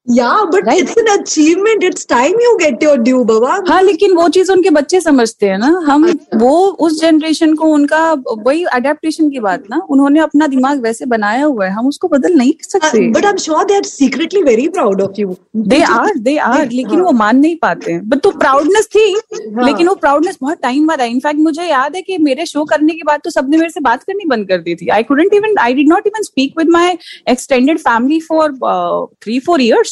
But 0.07 0.65
Right. 0.67 0.81
it's 0.83 0.97
an 0.97 1.09
achievement. 1.11 1.85
It's 1.85 2.05
time 2.05 2.41
you 2.45 2.57
get 2.61 2.83
your 2.83 2.97
due, 2.99 3.25
बाबा. 3.27 3.53
हाँ 3.69 3.83
लेकिन 3.83 4.15
वो 4.17 4.29
चीज़ 4.29 4.51
उनके 4.53 4.71
बच्चे 4.71 5.01
समझते 5.01 5.47
हैं 5.47 5.59
ना। 5.59 5.67
हम 5.87 6.05
वो 6.37 6.51
उस 6.87 7.01
जनरेशन 7.01 7.55
को 7.57 7.67
उनका 7.75 8.01
वही 8.47 8.65
अडेप्टेशन 8.79 9.31
की 9.31 9.41
बात 9.41 9.65
ना। 9.71 9.81
उन्होंने 9.91 10.21
अपना 10.21 10.47
दिमाग 10.47 10.81
वैसे 10.83 11.07
बनाया 11.07 11.45
हुआ 11.45 11.67
है। 11.67 11.71
हम 11.73 11.89
उसको 11.89 12.09
बदल 12.09 12.35
नहीं 12.39 12.53
सकते। 12.63 12.99
Uh, 12.99 13.13
but 13.15 13.29
I'm 13.31 13.39
sure 13.45 13.65
they 13.71 13.79
are 13.81 13.89
secretly 13.91 14.43
very 14.49 14.69
proud 14.79 15.05
of 15.07 15.21
you. 15.23 15.37
They 15.57 15.81
are 15.83 16.19
they 16.19 16.37
are 16.49 16.69
लेकिन 16.71 17.01
वो 17.01 17.13
मान 17.13 17.39
नहीं 17.39 17.57
पाते 17.63 17.93
हैं। 17.93 18.09
बट 18.09 18.21
तो 18.23 18.31
प्राउडनेस 18.43 18.89
थी 18.95 19.07
लेकिन 19.65 19.89
वो 19.89 19.95
प्राउडनेस 19.95 20.39
बहुत 20.43 20.59
टाइम 20.63 20.87
बाद 20.87 21.01
आई 21.01 21.11
इनफैक्ट 21.11 21.41
मुझे 21.41 21.69
याद 21.69 21.97
है 21.97 22.03
कि 22.03 22.19
मेरे 22.19 22.47
शो 22.47 22.65
करने 22.65 22.93
के 22.93 23.03
बाद 23.07 23.21
तो 23.25 23.31
सबने 23.31 23.57
मेरे 23.57 23.71
से 23.71 23.81
बात 23.81 24.03
करनी 24.03 24.25
बंद 24.29 24.49
कर 24.49 24.59
दी 24.63 24.75
थी। 24.75 24.89
I 24.89 25.03
couldn't 25.03 25.35
even 25.35 25.59
I 25.61 25.75
did 25.75 25.89
not 25.89 26.07
even 26.07 26.23
speak 26.23 26.59
with 26.59 26.69
my 26.71 26.99
extended 27.31 27.79
family 27.79 28.21
for 28.29 28.53
three 29.23 29.39
four 29.47 29.63
years 29.63 29.92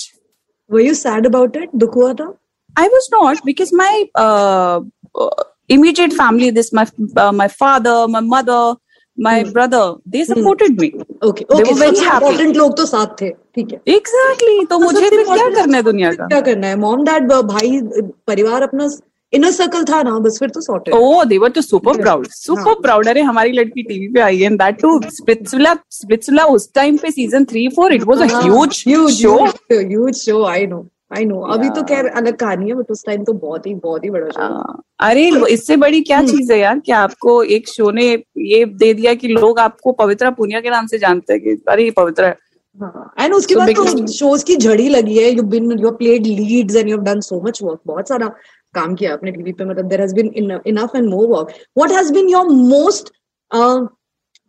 Were 0.70 0.80
you 0.80 0.94
sad 0.94 1.26
about 1.26 1.56
it? 1.56 1.78
dukh 1.84 1.98
hua 2.00 2.14
tha 2.14 2.28
I 2.76 2.88
was 2.88 3.08
not 3.12 3.44
because 3.44 3.72
my 3.72 4.04
uh, 4.14 4.80
uh, 5.14 5.44
immediate 5.68 6.12
family, 6.12 6.50
this 6.50 6.72
my 6.72 6.86
uh, 7.16 7.32
my 7.32 7.48
father, 7.48 7.96
my 8.08 8.20
mother, 8.20 8.76
my 9.16 9.42
hmm. 9.42 9.50
brother, 9.50 9.94
they 10.06 10.24
supported 10.24 10.70
hmm. 10.70 10.80
me. 10.80 10.92
Okay, 11.22 11.44
okay 11.50 11.62
They 11.62 11.70
were 11.70 11.78
very 11.78 11.98
happy. 11.98 12.26
important 12.26 12.56
log 12.56 12.76
to 12.76 12.86
साथ 12.86 13.16
the 13.18 13.32
ठीक 13.54 13.72
है. 13.72 13.80
Exactly. 13.96 14.66
तो 14.70 14.78
मुझे 14.78 15.08
फिर 15.10 15.24
क्या 15.24 15.48
करना 15.54 15.76
है 15.76 15.82
दुनिया 15.82 16.12
का? 16.12 16.26
क्या 16.26 16.40
करना 16.40 16.66
है? 16.66 16.76
Mom, 16.76 17.04
dad, 17.04 17.28
भाई, 17.52 17.80
परिवार 18.26 18.62
अपना 18.62 18.88
इनर 19.32 19.50
सर्कल 19.52 19.84
था 19.84 20.02
ना 20.02 20.18
बस 20.18 20.38
फिर 20.38 20.48
तो 20.50 20.60
sorted. 20.60 20.94
Oh, 20.94 21.24
they 21.24 21.38
were 21.38 21.50
तो 21.50 21.62
super 21.62 21.94
proud, 21.96 22.28
super 22.36 22.74
proud. 22.86 23.08
अरे 23.08 23.20
हमारी 23.22 23.52
लड़की 23.52 23.82
टीवी 23.82 24.08
पे 24.14 24.20
आई 24.20 24.38
है 24.38 24.48
and 24.50 24.60
that 24.60 24.80
too 24.80 24.94
Splitsvilla, 25.18 25.74
Splitsvilla 25.98 26.46
उस 26.54 26.72
टाइम 26.74 26.96
पे 26.96 27.10
season 27.10 27.46
three 27.52 27.68
four 27.76 27.90
it 27.92 28.06
was 28.06 28.20
a 28.20 28.28
हाँ, 28.28 28.42
huge, 28.42 28.80
huge 28.84 29.20
show. 29.20 29.36
huge, 29.44 29.92
huge 29.92 30.18
show. 30.18 30.40
I 30.46 30.64
know. 30.66 30.82
I 31.12 31.24
know. 31.24 31.44
अभी 31.52 31.70
तो 31.70 31.82
खैर 31.84 32.06
अलग 32.08 32.36
कहानी 32.36 32.68
है 32.68 32.74
बट 32.74 32.90
उस 32.90 33.04
टाइम 33.06 33.24
तो 33.24 33.32
बहुत 33.46 33.66
ही 33.66 33.74
बहुत 33.76 34.04
ही 34.04 34.10
बड़ा 34.10 34.28
शो 34.28 34.42
हाँ, 34.42 34.82
अरे 35.00 35.30
इससे 35.52 35.76
बड़ी 35.76 36.00
क्या 36.02 36.22
चीज़ 36.24 36.52
है 36.52 36.58
यार 36.58 36.78
कि 36.78 36.92
आपको 36.98 37.42
एक 37.56 37.68
शो 37.68 37.90
ने 37.90 38.12
ये 38.50 38.64
दे 38.82 38.92
दिया 38.94 39.14
कि 39.14 39.28
लोग 39.28 39.58
आपको 39.60 39.92
पवित्रा 40.04 40.30
पुनिया 40.38 40.60
के 40.60 40.70
नाम 40.70 40.86
से 40.86 40.98
जानते 40.98 41.32
हैं 41.32 41.42
कि 41.42 41.62
अरे 41.68 41.90
पवित्रा 41.96 42.26
है 42.26 42.36
हाँ 42.78 43.12
एंड 43.20 43.34
उसके 43.34 43.54
बाद 43.54 43.70
तो 43.76 44.06
शोज़ 44.12 44.44
की 44.44 44.56
झड़ी 44.56 44.88
लगी 44.88 45.18
है 45.18 45.30
you 45.30 45.42
been 45.54 45.78
you 45.80 45.90
played 45.92 46.26
leads 46.26 46.76
and 46.76 46.88
you 46.88 46.96
have 46.96 47.04
done 47.04 47.20
so 47.20 47.40
much 47.46 47.62
work 47.62 47.80
बहुत 47.86 48.08
सारा 48.08 48.30
काम 48.74 48.94
किया 48.94 49.12
आपने 49.12 49.32
टीवी 49.32 49.52
पे 49.52 49.64
मतलब 49.64 49.88
there 49.88 50.00
has 50.00 50.14
been 50.14 50.30
enough 50.66 50.96
and 50.96 51.08
more 51.08 51.26
work 51.28 51.48
what 51.78 51.92
has 51.92 52.12
been 52.12 52.28
your 52.28 52.48
most 52.48 53.10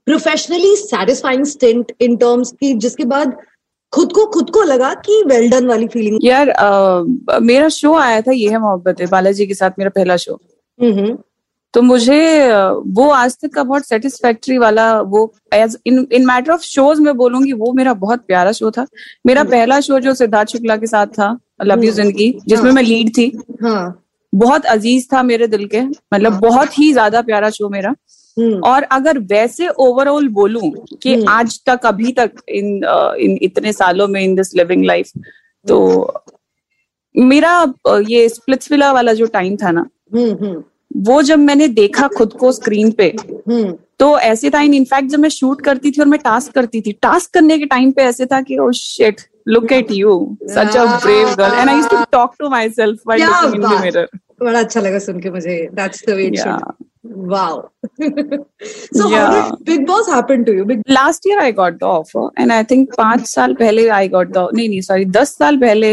professionally 0.08 0.76
satisfying 0.76 1.46
stint 1.46 1.92
in 2.02 2.16
terms 2.18 2.52
की 2.60 2.74
जिसके 2.86 3.04
बाद 3.06 3.36
खुद 3.94 4.12
को 4.14 4.26
खुद 4.26 4.50
को 4.50 4.64
लगा 4.64 4.94
कि 5.06 5.24
वेल 5.28 5.50
डन 5.50 5.68
वाली 5.68 5.88
फीलिंग 5.88 6.20
यार 6.24 6.50
अ, 6.50 7.40
मेरा 7.42 7.68
शो 7.70 7.94
आया 7.96 8.22
था 8.22 8.32
ये 8.32 8.50
है 8.50 8.60
मोहब्बत 8.60 9.02
है 9.02 9.08
बालाजी 9.08 9.48
के 9.48 9.54
साथ 9.54 9.72
मेरा 9.80 9.90
पहला 9.96 10.18
शो 10.18 10.40
हम्म 10.80 11.18
तो 11.74 11.82
मुझे 11.82 12.16
वो 12.96 13.08
आज 13.10 13.38
तक 13.42 13.54
का 13.54 13.64
बहुत 13.64 13.86
सेटिस्फैक्ट्री 13.88 14.58
वाला 14.58 14.86
वो 15.02 15.20
as 15.54 15.78
in 15.88 16.08
in 16.12 16.26
matter 16.26 16.52
of 16.52 16.62
shows 16.62 17.02
में 17.02 17.14
बोलूँगी 17.18 17.54
वो 17.54 17.72
मेरा 17.74 17.94
बहुत 18.02 18.26
प्यारा 18.28 18.52
शो 18.52 18.72
था. 18.72 18.86
मेरा 19.26 19.44
पहला 19.44 19.80
शो 19.82 20.00
जो 20.00 20.14
सिद्धार्थ 20.14 20.50
शुक्ला 20.50 20.76
के 20.78 20.88
साथ 20.88 21.08
था 21.20 21.38
लव 21.66 21.84
यू 21.84 21.92
ज़िंदगी 21.92 22.30
जिसमें 22.48 22.72
मैं 22.72 22.84
लीड 22.84 23.10
थी. 23.18 23.32
हाँ. 23.64 24.04
बहुत 24.34 24.66
अज़ीज़ 24.66 25.08
था 25.14 25.24
मेरे 25.24 25.48
दिल 25.48 25.66
के 25.66 25.82
मतलब 25.82 26.40
बहुत 26.40 26.80
ही 26.80 26.92
ज़्यादा 26.94 27.22
प्यारा 27.22 27.50
शो 27.50 27.70
मेरा। 27.70 27.96
हम्म। 28.38 28.60
और 28.60 28.84
अगर 28.84 29.20
वैसे 29.20 29.68
ओवरऑल 29.68 30.28
बोलूँ 30.28 30.72
कि 31.04 31.14
हम्म। 31.14 31.30
आज 31.30 31.60
तक 31.66 31.86
अभी 31.86 32.12
तक 32.12 32.32
इन 32.50 32.84
इन 33.20 33.38
इतने 33.42 33.74
सालों 33.74 34.08
में 34.08 34.22
इन 34.22 34.36
दिस 34.36 34.56
लिविंग 34.56 34.86
लाइफ 34.86 35.12
तो 35.66 35.80
मेरा 37.16 37.74
ये 38.08 38.28
स्प्लिट्सविला 38.30 38.92
वाला 38.92 39.14
जो 39.14 39.26
टाइम 39.26 39.56
था 39.56 39.72
ना 39.72 39.86
हम्म 40.16 40.64
वो 40.98 41.22
जब 41.22 41.40
मैंने 41.40 41.68
देखा 41.68 42.08
खुद 42.08 42.34
को 42.34 42.52
स्क्रीन 42.52 42.92
पे 42.92 43.14
तो 44.00 44.18
ऐसे 44.20 44.50
था 44.50 44.62
इनफैक्ट 44.62 45.10
जब 45.10 45.20
मैं 45.20 45.30
शूट 45.30 45.62
करती 45.62 45.92
थी 45.92 46.02
और 46.02 46.08
मैं 46.08 46.20
टास्क 46.20 46.52
करती 46.52 46.82
थी 46.82 46.92
टास्क 46.92 47.34
करने 47.34 47.58
के 47.58 47.66
टाइम 47.66 47.92
पे 47.92 48.02
ऐसे 48.02 48.26
था 48.26 48.42
कि 48.42 48.58
ओ 48.58 48.72
shit 48.72 49.22
you 49.48 50.14
such 50.50 50.78
a 50.78 50.86
brave 50.98 51.34
girl 51.38 51.54
and 51.54 51.70
I 51.70 51.76
used 51.76 51.90
to 51.90 52.04
talk 52.12 52.34
to 52.40 52.50
myself 52.70 53.00
while 53.08 53.26
क्या 53.26 53.42
लुकिंग 53.42 53.56
इन 53.56 53.62
द 53.62 53.74
बात। 53.74 53.82
मिरर 53.82 54.08
बड़ा 54.44 54.60
अच्छा 54.60 54.82
लगा 54.82 55.00
सुन 55.00 55.20
के 55.20 55.30
मुझे. 55.30 55.68
That's 55.74 56.04
the 56.08 56.10
way 56.10 56.24
it 56.26 56.36
Yeah. 56.36 56.58
Should 56.58 56.88
wow. 57.30 57.70
So 58.98 59.04
how 59.04 59.10
Yeah. 59.12 59.32
did 59.36 59.66
big 59.66 59.86
boss 59.88 60.10
happen 60.10 60.44
to 60.46 60.54
you? 60.58 60.66
Big 60.66 60.82
last 60.90 61.28
year 61.28 61.40
I 61.40 61.52
got 61.52 61.74
the 61.74 61.84
offer 61.84 62.42
and 62.42 62.52
I 62.52 62.64
think 62.64 62.94
पाँच 62.98 63.26
साल 63.28 63.54
पहले 63.60 63.88
आई 63.90 64.08
गॉट 64.10 64.28
द 64.28 64.48
नहीं 64.54 64.68
नहीं 64.70 64.82
सॉरी 64.82 65.06
दस 65.18 65.36
साल 65.38 65.58
पहले 65.58 65.92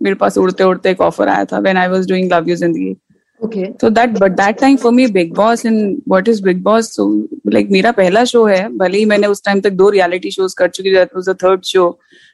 मेरे 0.00 0.14
पास 0.14 0.38
उड़ते 0.38 0.64
उड़ते 0.64 0.90
एक 0.90 1.00
ऑफ़र 1.00 1.28
आया 1.28 1.44
था 1.44 1.58
when 1.58 1.76
I 1.76 1.88
was 1.88 2.08
doing 2.08 2.32
love 2.32 2.48
you 2.48 2.56
Zindagi 2.56 2.94
okay 3.40 3.72
so 3.80 3.88
that 3.90 4.18
but 4.18 4.36
that 4.36 4.58
time 4.58 4.76
for 4.76 4.92
me 4.92 5.06
big 5.06 5.34
boss 5.34 5.64
and 5.64 6.02
what 6.06 6.28
is 6.28 6.40
big 6.40 6.62
boss 6.62 6.90
so 6.96 7.06
like 7.54 7.70
मेरा 7.72 7.92
पहला 7.92 8.24
शो 8.24 8.44
है 8.46 8.68
भले 8.78 8.98
ही 8.98 9.04
मैंने 9.12 9.26
उस 9.26 9.44
टाइम 9.44 9.60
तक 9.60 9.72
दो 9.72 9.88
रियलिटी 9.90 10.30
शोज़ 10.30 10.54
कर 10.58 10.68
चुकी 10.68 10.92
that 10.94 11.14
was 11.16 11.28
the 11.28 11.36
third 11.42 11.62
show 11.64 11.88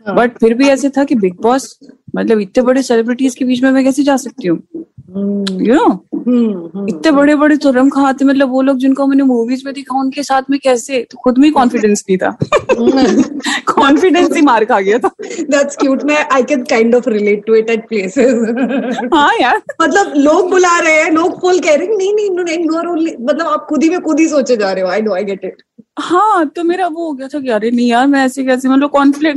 हाँ। 0.06 0.16
बट 0.16 0.38
फिर 0.38 0.54
भी 0.54 0.68
ऐसे 0.68 0.90
था 0.96 1.04
कि 1.04 1.14
बिग 1.14 1.40
बॉस 1.42 1.78
मतलब 2.16 2.40
इतने 2.40 2.64
बड़े 2.64 2.82
सेलिब्रिटीज 2.82 3.34
के 3.34 3.44
बीच 3.44 3.62
में 3.62 3.70
मैं 3.70 3.84
कैसे 3.84 4.02
जा 4.02 4.16
सकती 4.16 4.48
हूँ? 4.48 4.62
You 5.50 5.74
know 5.74 5.84
hmm, 5.84 6.78
hmm. 6.78 6.88
इतने 6.88 7.10
बड़े 7.10 7.34
बड़े 7.34 7.56
तुरम 7.56 7.90
खाते 7.90 8.24
मतलब 8.24 8.50
वो 8.50 8.62
लोग 8.62 8.78
जिनको 8.78 9.06
मैंने 9.06 9.22
मूवीज़ 9.22 9.62
में 9.64 9.74
देखा 9.74 9.98
उनके 10.00 10.22
साथ 10.22 10.42
में 10.50 10.60
कैसे? 10.64 11.06
तो 11.10 11.18
खुद 11.18 11.38
में 11.38 11.52
कॉन्फिडेंस 11.52 12.04
नहीं 12.10 12.18
था। 12.18 12.30
कॉन्फिडेंस 13.72 14.36
ही 14.36 14.42
मार 14.42 14.64
खा 14.64 14.80
गया 14.80 14.98
था। 14.98 15.10
That's 15.50 15.76
cute. 15.84 16.04
मैं 16.04 16.28
I 16.28 16.42
can 16.42 16.64
kind 16.64 16.94
of 16.94 17.06
relate 17.06 17.46
to 17.48 17.54
it 17.60 17.70
at 17.76 17.86
places. 17.92 18.34
हाँ 19.14 19.34
यार। 19.40 19.62
मतलब 19.82 20.12
लोग 20.16 20.50
बुला 20.50 20.78
रहे 20.80 21.02
हैं 21.02 21.10
लोग 21.10 21.40
फुल 21.40 21.60
कह 21.60 21.74
रहे 21.74 21.86
हैं 21.86 21.96
नहीं 21.96 22.14
नहीं 22.14 22.30
नहीं 22.30 22.66
यू 22.66 22.76
आर 22.76 22.86
ओनली 22.86 23.16
मतलब 23.20 23.46
आप 23.46 23.66
खुद 23.68 23.82
ही 23.82 23.88
में 23.88 24.00
खुद 24.00 24.20
ही 24.20 24.28
सोचे 24.28 24.56
जा 24.56 24.72
रहे 24.72 24.84
हो। 24.84 24.90
I 24.90 25.00
know 25.00 25.14
I 25.14 25.24
get 25.24 25.40
it 25.44 25.62
हाँ 25.96 26.46
तो 26.46 26.62
मेरा 26.64 26.86
वो 26.86 27.04
हो 27.06 27.12
गया 27.12 27.28
था 27.28 27.40
कि 27.40 27.48
अरे 27.48 27.70
नहीं 27.70 27.88
यार 27.88 28.06
मैं 28.06 28.24
ऐसे 28.24 28.44
कैसे 28.44 28.68
मतलब 28.68 28.90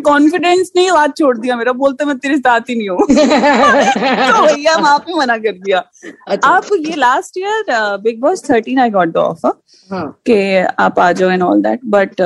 कॉन्फिडेंस 0.03 0.71
नहीं 0.75 0.91
बात 0.91 1.17
छोड़ 1.17 1.37
दिया 1.37 1.55
मेरा 1.55 1.71
बोलते 1.73 2.05
मैं 2.05 2.17
तेरे 2.17 2.37
साथ 2.37 2.61
ही 2.69 2.75
नहीं 2.75 2.89
हूँ। 2.89 2.99
तो 3.07 4.55
भैया 4.55 4.75
वहाँ 4.75 4.97
पे 4.99 5.13
मना 5.17 5.37
कर 5.37 5.51
दिया। 5.51 5.79
अच्छा। 6.27 6.49
आप 6.49 6.65
ये 6.79 6.95
last 6.95 7.37
year 7.37 7.97
Bigg 7.97 8.19
Boss 8.19 8.49
thirteen 8.49 8.79
I 8.79 8.89
got 8.89 9.13
the 9.13 9.17
offer 9.17 9.51
हाँ। 9.91 10.21
कि 10.25 10.57
आप 10.79 10.99
आ 10.99 11.11
जाओ 11.11 11.29
एंड 11.29 11.43
ऑल 11.43 11.61
दैट 11.61 11.79
बट 11.85 12.21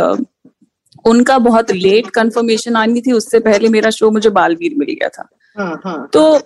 उनका 1.06 1.38
बहुत 1.38 1.72
लेट 1.72 2.08
कंफर्मेशन 2.08 2.76
आनी 2.76 3.02
थी 3.02 3.12
उससे 3.12 3.40
पहले 3.40 3.70
मेरा 3.70 3.90
शो 3.90 4.12
मुझे 4.12 4.30
बालवीर 4.30 4.76
मिल 4.78 4.88
गया 4.88 5.10
था। 5.10 5.22
हाँ 5.22 5.30
हाँ 5.30 5.43
तो 6.14 6.40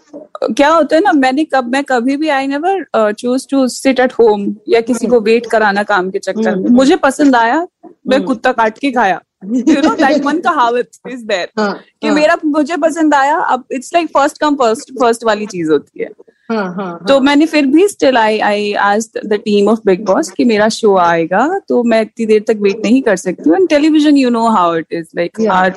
क्या 0.53 0.69
होता 0.69 0.95
है 0.95 1.01
ना 1.01 1.11
मैंने 1.13 1.43
कब 1.45 1.67
मैं 1.71 1.83
कभी 1.83 2.15
भी 2.17 2.29
I 2.29 2.47
never 2.47 3.11
choose 3.11 3.47
to 3.51 3.67
sit 3.67 3.99
at 3.99 4.13
home 4.13 4.45
या 4.69 4.81
किसी 4.81 5.07
को 5.07 5.19
वेट 5.21 5.45
कराना 5.51 5.83
काम 5.83 6.09
के 6.09 6.19
चक्कर 6.19 6.55
में। 6.55 6.69
मुझे 6.69 6.95
पसंद 6.95 7.35
आया 7.35 7.65
मैं 8.07 8.23
कुत्ता 8.23 8.51
काट 8.51 8.77
के 8.77 8.91
खाया। 8.91 9.21
यू 9.43 9.81
नो 9.81 9.93
दैट 9.95 10.23
वन 10.25 10.39
कहावत 10.41 10.89
इज़ 11.09 11.25
देयर 11.25 11.49
हाँ 11.59 11.73
कि 12.01 12.09
मेरा 12.11 12.37
मुझे 12.45 12.77
पसंद 12.77 13.13
आया 13.13 13.37
अब 13.37 13.63
it's 13.71 13.93
like 13.93 14.09
first 14.13 14.37
come 14.41 14.55
first 14.55 14.91
first 14.99 15.23
वाली 15.25 15.45
चीज़ 15.47 15.71
होती 15.71 16.03
है। 16.03 16.09
हाँ 16.51 16.65
हाँ 16.75 17.05
तो 17.07 17.19
मैंने 17.19 17.45
फिर 17.45 17.65
भी 17.65 17.87
स्टिल 17.87 18.17
आई 18.17 18.37
आई 18.39 18.71
आज 18.81 19.09
the 19.25 19.33
team 19.45 19.67
of 19.69 19.79
Bigg 19.85 20.05
Boss 20.05 20.29
कि 20.31 20.43
मेरा 20.45 20.67
शो 20.69 20.95
आएगा 20.97 21.47
तो 21.69 21.81
मैं 21.83 22.01
इतनी 22.01 22.25
देर 22.25 22.43
तक 22.47 22.57
वेट 22.61 22.79
नहीं 22.83 23.01
कर 23.01 23.15
सकती 23.15 23.49
हूँ। 23.49 23.57
And 23.57 23.67
television 23.69 24.17
you 24.17 24.29
know 24.29 24.47
how 24.49 24.75
it 24.75 24.93
is 24.93 25.07
like 25.15 25.41
are 25.51 25.71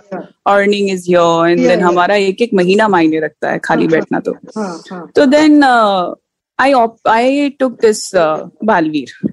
earning 0.47 0.91
is 0.91 1.11
your 1.11 1.49
and 1.49 1.61
then 1.61 1.81
हमारा 1.83 2.15
एक 2.29 2.43
एक 2.43 2.55
महीना 2.55 2.89
मायने 2.89 3.21
रखता 3.21 3.51
है 3.51 3.59
खाली 3.65 3.85
हाँ, 3.85 3.91
बैठना 3.93 4.21
तो। 4.21 4.33
हाँ 4.57 4.83
हाँ। 4.91 5.11
तो 5.17 5.27
then 5.27 5.63
I 5.65 6.73
I 7.09 7.49
took 7.51 7.81
this 7.83 8.11
Baalveer. 8.65 9.30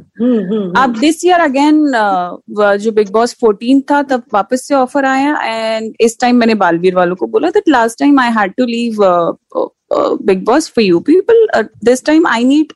अब 0.81 0.95
दिस 0.99 1.25
ईयर 1.25 1.39
अगेन 1.39 1.83
जो 2.83 2.91
बिग 2.91 3.11
बॉस 3.13 3.35
14 3.43 3.81
था 3.91 4.01
तब 4.09 4.23
वापस 4.33 4.67
से 4.67 4.75
ऑफ़र 4.75 5.05
आया 5.05 5.37
एंड 5.43 5.93
इस 6.01 6.17
टाइम 6.21 6.35
मैंने 6.35 6.55
बालवीर 6.63 6.95
वालों 6.95 7.15
को 7.15 7.27
बोला 7.35 7.49
that 7.49 7.69
last 7.69 7.99
time 7.99 8.19
I 8.19 8.31
had 8.37 8.53
to 8.57 8.65
leave 8.65 8.97
Bigg 10.23 10.43
Boss 10.45 10.69
for 10.75 10.83
you 10.83 10.99
people 11.11 11.47
this 11.85 12.05
time 12.05 12.27
I 12.27 12.43
need 12.43 12.73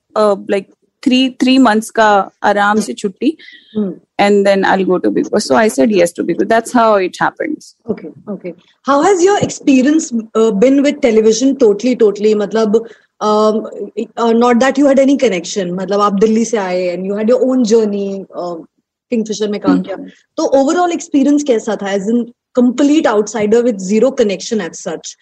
like 0.51 0.69
three 1.03 1.29
three 1.41 1.57
months 1.57 1.89
का 1.89 2.09
आराम 2.43 2.79
से 2.79 2.93
छुट्टी 2.93 3.37
हम्म 3.75 3.93
and 4.21 4.47
then 4.47 4.65
I'll 4.71 4.85
go 4.85 4.97
to 4.99 5.11
Big 5.11 5.29
Boss. 5.29 5.45
So 5.45 5.55
I 5.55 5.67
said 5.67 5.91
yes 5.91 6.11
to 6.13 6.23
Big 6.23 6.37
Boss. 6.37 6.47
That's 6.47 6.73
how 6.79 6.89
it 6.95 7.17
happens. 7.19 7.75
Okay, 7.89 8.09
okay. 8.33 8.53
How 8.85 9.01
has 9.01 9.23
your 9.23 9.37
experience 9.39 10.11
uh, 10.35 10.51
been 10.51 10.83
with 10.83 11.01
television? 11.01 11.55
Totally, 11.63 11.95
totally. 11.95 12.33
मतलब 12.35 12.77
um, 13.21 13.67
uh, 14.17 14.33
not 14.33 14.59
that 14.59 14.77
you 14.77 14.85
had 14.87 14.99
any 14.99 15.17
connection. 15.17 15.71
मतलब 15.75 16.01
आप 16.01 16.13
दिल्ली 16.13 16.45
से 16.45 16.57
आए 16.57 16.97
and 16.97 17.05
you 17.05 17.15
had 17.15 17.29
your 17.29 17.41
own 17.49 17.63
journey. 17.63 18.25
Uh, 18.35 18.55
Kingfisher 19.13 19.49
में 19.49 19.59
काम 19.61 19.81
किया. 19.81 19.97
तो 20.37 20.43
overall 20.61 20.95
experience 20.97 21.43
कैसा 21.43 21.75
था? 21.75 21.85
As 21.85 22.07
in 22.09 22.33
complete 22.59 23.05
outsider 23.05 23.63
with 23.63 23.79
zero 23.79 24.11
connection 24.11 24.61
as 24.61 24.79
such. 24.79 25.17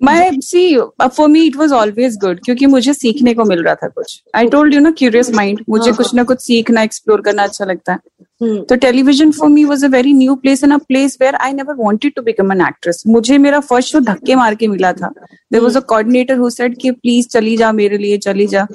points? 0.00 0.46
See 0.46 0.78
for 1.02 1.28
me 1.28 1.44
it 1.46 1.56
me 1.56 1.70
always 1.72 2.16
good 2.20 2.40
क्योंकि 2.44 2.66
मुझे 2.66 2.92
सीखने 2.94 3.34
को 3.34 3.44
मिल 3.44 3.62
रहा 3.62 3.74
था 3.74 3.88
कुछ। 3.88 4.22
आई 4.34 4.46
टोल्ड 4.48 4.74
यू 4.74 4.80
ना 4.80 4.90
क्यूरियस 4.98 5.30
माइंड 5.34 5.64
मुझे 5.68 5.90
हाँ, 5.90 5.96
कुछ 5.96 6.14
ना 6.14 6.24
कुछ 6.24 6.40
सीखना 6.40 6.82
एक्सप्लोर 6.82 7.20
करना 7.20 7.42
अच्छा 7.42 7.64
लगता 7.64 7.92
है। 7.92 7.98
Hmm. 8.42 8.60
तो 8.68 8.76
television 8.76 9.30
for 9.30 9.48
me 9.50 9.64
was 9.64 9.84
a 9.84 9.88
very 9.88 10.12
new 10.12 10.34
place 10.34 10.62
and 10.64 10.72
a 10.72 10.76
place 10.88 11.16
where 11.20 11.34
I 11.34 11.52
never 11.52 11.74
wanted 11.78 12.12
to 12.16 12.22
become 12.22 12.52
an 12.52 12.60
actress 12.60 13.02
मुझे 13.06 13.38
मेरा 13.38 13.60
फ़र्स्ट 13.60 13.92
शो 13.92 14.00
धक्के 14.00 14.34
मार 14.34 14.54
के 14.54 14.68
मिला 14.68 14.92
था। 14.92 15.12
There 15.52 15.60
was 15.62 15.76
a 15.78 15.80
coordinator 15.80 16.36
who 16.38 16.50
said 16.50 16.76
कि 16.80 16.90
प्लीज़ 16.90 17.28
चली 17.28 17.56
जा 17.56 17.72
मेरे 17.72 17.98
लिए 17.98 18.18
चली 18.18 18.46
जा। 18.46 18.66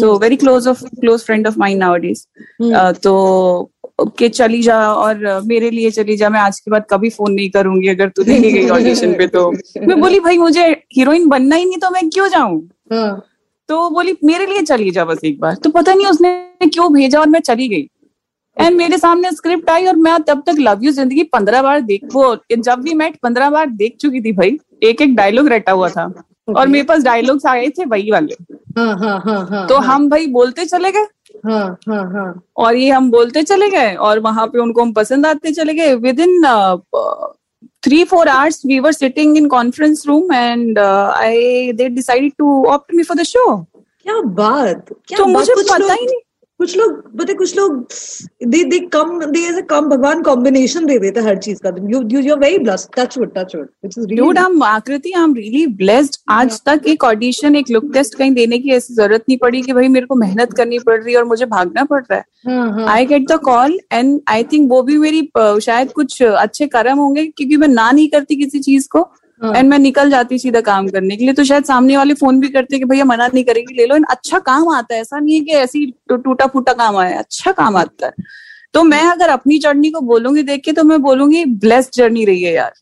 So 0.00 0.16
very 0.18 0.36
close 0.36 0.68
of 0.68 0.84
close 1.00 1.24
friend 1.24 1.46
of 1.46 1.58
mine 1.58 1.78
nowadays 1.78 2.26
Hmm. 2.62 2.98
तो 3.02 3.69
कि 4.18 4.28
चली 4.28 4.60
जा 4.62 4.78
और 4.92 5.40
मेरे 5.46 5.70
लिए 5.70 5.90
चली 5.90 6.16
जा 6.16 6.28
मैं 6.30 6.40
आज 6.40 6.58
के 6.60 6.70
बाद 6.70 6.84
कभी 6.90 7.10
फ़ोन 7.10 7.32
नहीं 7.32 7.50
करूँगी 7.50 7.88
अगर 7.88 8.08
तू 8.08 8.22
नहीं 8.24 8.52
गई 8.52 8.68
ऑडिशन 8.70 9.12
पे 9.14 9.26
तो। 9.26 9.50
मैं 9.78 10.00
बोली 10.00 10.20
भाई 10.20 10.38
मुझे 10.38 10.64
हीरोइन 10.96 11.28
बनना 11.28 11.56
ही 11.56 11.64
नहीं 11.64 11.78
तो 11.78 11.90
मैं 11.90 12.08
क्यों 12.10 12.28
जाऊँ? 12.28 12.60
हाँ. 12.92 13.26
तो 13.68 13.88
बोली 13.90 14.16
मेरे 14.24 14.46
लिए 14.46 14.62
चली 14.62 14.90
जा 14.90 15.04
बस 15.04 15.20
एक 15.24 15.40
बार। 15.40 15.54
तो 15.54 15.70
पता 15.70 15.94
नहीं 15.94 16.06
उसने 16.06 16.68
क्यों 16.68 16.92
भेजा 16.92 17.20
और 17.20 17.28
मैं 17.28 17.40
चली 17.40 17.68
गई। 17.68 17.88
एंड 18.56 18.76
मेरे 18.76 18.98
सामने 18.98 19.30
स्क्रिप्ट 19.32 19.70
आई 19.70 19.86
और 19.86 19.96
मैं 19.96 20.18
तब 20.22 20.42
तक 20.46 20.56
लव 20.58 20.84
यू 20.84 20.92
ज़िंदगी 20.92 21.22
पंद्रह 21.32 21.62
बार 21.62 21.80
देख 21.82 22.08
वो 22.14 22.36
जब 22.54 22.80
भी 22.82 22.94
मैट 22.94 23.16
पंद्रह 23.22 23.50
बार 23.50 23.70
देख 23.72 23.96
चुकी 24.00 24.20
थी 24.20 24.32
भाई 24.32 24.58
एक 24.82 25.02
एक 25.02 25.14
डायलॉग 25.16 25.48
रटा 25.48 25.72
हुआ 25.72 25.88
था। 25.88 26.12
और 26.48 26.68
मेरे 26.68 26.84
पास 26.84 27.02
डायलॉग्स 27.02 27.46
आए 27.46 27.68
थे 27.68 27.84
वही 27.84 28.10
वाले। 28.10 28.34
हाँ, 28.78 28.96
हाँ, 28.98 29.20
हाँ, 29.24 29.46
हाँ, 29.50 29.66
तो 29.68 29.76
हम 29.78 30.08
भाई 30.08 30.26
बोलते 30.28 30.64
चले 30.64 30.90
गए। 30.92 31.06
हाँ, 31.46 31.78
हाँ, 31.88 32.04
हाँ. 32.12 32.42
और 32.56 32.76
ये 32.76 32.90
हम 32.90 33.10
बोलते 33.10 33.42
चले 33.42 33.68
गए 33.70 33.94
और 33.96 34.18
वहाँ 34.20 34.46
पे 34.46 34.58
उनको 34.58 34.82
हम 34.82 34.92
पसंद 34.92 35.26
आते 35.26 35.52
चले 35.52 35.74
गए 35.74 35.94
with 35.96 36.20
in 36.20 36.42
three 37.84 38.02
four 38.04 38.28
hours 38.28 38.62
we 38.66 38.78
were 38.80 38.92
sitting 38.92 39.36
in 39.36 39.46
conference 39.48 40.04
room 40.06 40.32
and 40.32 40.78
I 40.78 41.72
they 41.72 41.88
decided 41.88 42.32
to 42.38 42.64
opt 42.64 42.94
me 42.94 43.02
for 43.02 43.16
the 43.16 43.22
show 43.26 43.44
क्या 44.02 44.20
बात 44.20 44.84
क्या 45.08 45.18
तो 45.18 45.24
बात? 45.24 45.32
मुझे 45.32 45.54
पता 45.54 45.92
ही 45.92 46.06
नहीं 46.06 46.20
कुछ 46.60 46.76
लोग 46.76 46.96
पता 47.18 47.34
कुछ 47.34 47.56
लोग 47.56 47.76
दे 48.44 48.62
दे 48.70 48.78
कम 48.94 49.20
दे 49.22 49.40
ऐसे 49.48 49.62
कम 49.68 49.88
भगवान 49.88 50.22
कॉम्बिनेशन 50.22 50.86
दे 50.86 50.98
देता 50.98 51.22
हर 51.24 51.38
चीज़ 51.38 51.58
का। 51.66 51.70
You 51.90 52.00
you 52.10 52.20
you 52.20 52.34
are 52.34 52.38
very 52.38 52.58
blessed 52.58 52.88
touch 52.96 53.16
wood 53.18 53.32
touch 53.36 53.54
wood 53.56 53.66
which 53.84 53.98
is 53.98 54.06
Dude, 54.10 54.38
I'm 54.38 54.62
Aakriti 54.64 55.12
I 55.12 55.22
am 55.22 55.34
really 55.34 55.66
blessed 55.76 56.16
आज 56.30 56.60
तक 56.66 56.86
एक 56.86 57.04
ऑडिशन 57.04 57.56
एक 57.56 57.70
लुक 57.70 57.90
टेस्ट 57.94 58.14
कहीं 58.18 58.32
देने 58.32 58.58
की 58.58 58.70
ऐसी 58.72 58.94
ज़रूरत 58.94 59.24
नहीं 59.28 59.38
पड़ी 59.38 59.62
कि 59.62 59.72
भाई 59.72 59.88
मेरे 59.88 60.06
को 60.06 60.14
मेहनत 60.14 60.52
करनी 60.56 60.78
पड़ 60.78 61.00
रही 61.02 61.12
है 61.12 61.18
और 61.18 61.24
मुझे 61.26 61.46
भागना 61.46 61.84
पड़ 61.84 62.02
रहा 62.02 62.18
है। 62.18 62.86
I 62.88 63.06
get 63.06 63.26
the 63.28 63.38
call 63.44 63.78
and 63.92 64.20
I 64.28 64.44
think 64.52 64.70
वो 64.70 64.82
भी 64.82 64.98
मेरी 64.98 65.22
शायद 65.36 65.92
कुछ 65.92 66.22
अच्छे 66.22 66.66
कर्म 66.66 66.98
होंगे 66.98 67.26
क्योंकि 67.26 67.56
मैं 67.56 67.68
ना 67.68 67.90
नहीं 67.90 68.08
करती 68.08 68.36
किसी 68.36 68.58
चीज़ 68.60 68.88
को। 68.90 69.08
एंड 69.56 69.70
मैं 69.70 69.78
निकल 69.78 70.10
जाती 70.10 70.38
सीधा 70.38 70.60
काम 70.60 70.88
करने 70.88 71.16
के 71.16 71.24
लिए। 71.24 71.34
तो 71.34 71.44
शायद 71.44 71.64
सामने 71.64 71.96
वाले 71.96 72.14
फ़ोन 72.14 72.40
भी 72.40 72.48
करते 72.48 72.78
कि 72.78 72.84
भैया 72.84 73.04
मना 73.04 73.26
नहीं 73.26 73.44
करेगी 73.44 73.74
ले 73.74 73.86
लो। 73.86 73.96
एंड 73.96 74.06
अच्छा 74.10 74.38
काम 74.38 74.68
आता 74.68 74.94
है। 74.94 75.00
ऐसा 75.00 75.18
नहीं 75.18 75.34
है 75.34 75.40
कि 75.40 75.52
ऐसी 75.52 75.94
टूटा 76.10 76.46
फूटा 76.46 76.72
काम 76.72 76.96
आया 76.96 77.18
अच्छा 77.18 77.52
काम 77.52 77.76
आता 77.76 78.06
है। 78.06 78.12
तो 78.74 78.82
मैं 78.82 79.04
अगर 79.04 79.28
अपनी 79.28 79.58
जर्नी 79.58 79.90
को 79.90 80.00
बोलूँगी 80.00 80.42
देख 80.42 80.62
के 80.64 80.72
तो 80.72 80.84
मैं 80.84 81.02
बोलूँगी 81.02 81.44
ब्लेस्ड 81.44 81.90
जर्नी 81.94 82.24
रही 82.24 82.42
है 82.42 82.54
यार। 82.54 82.72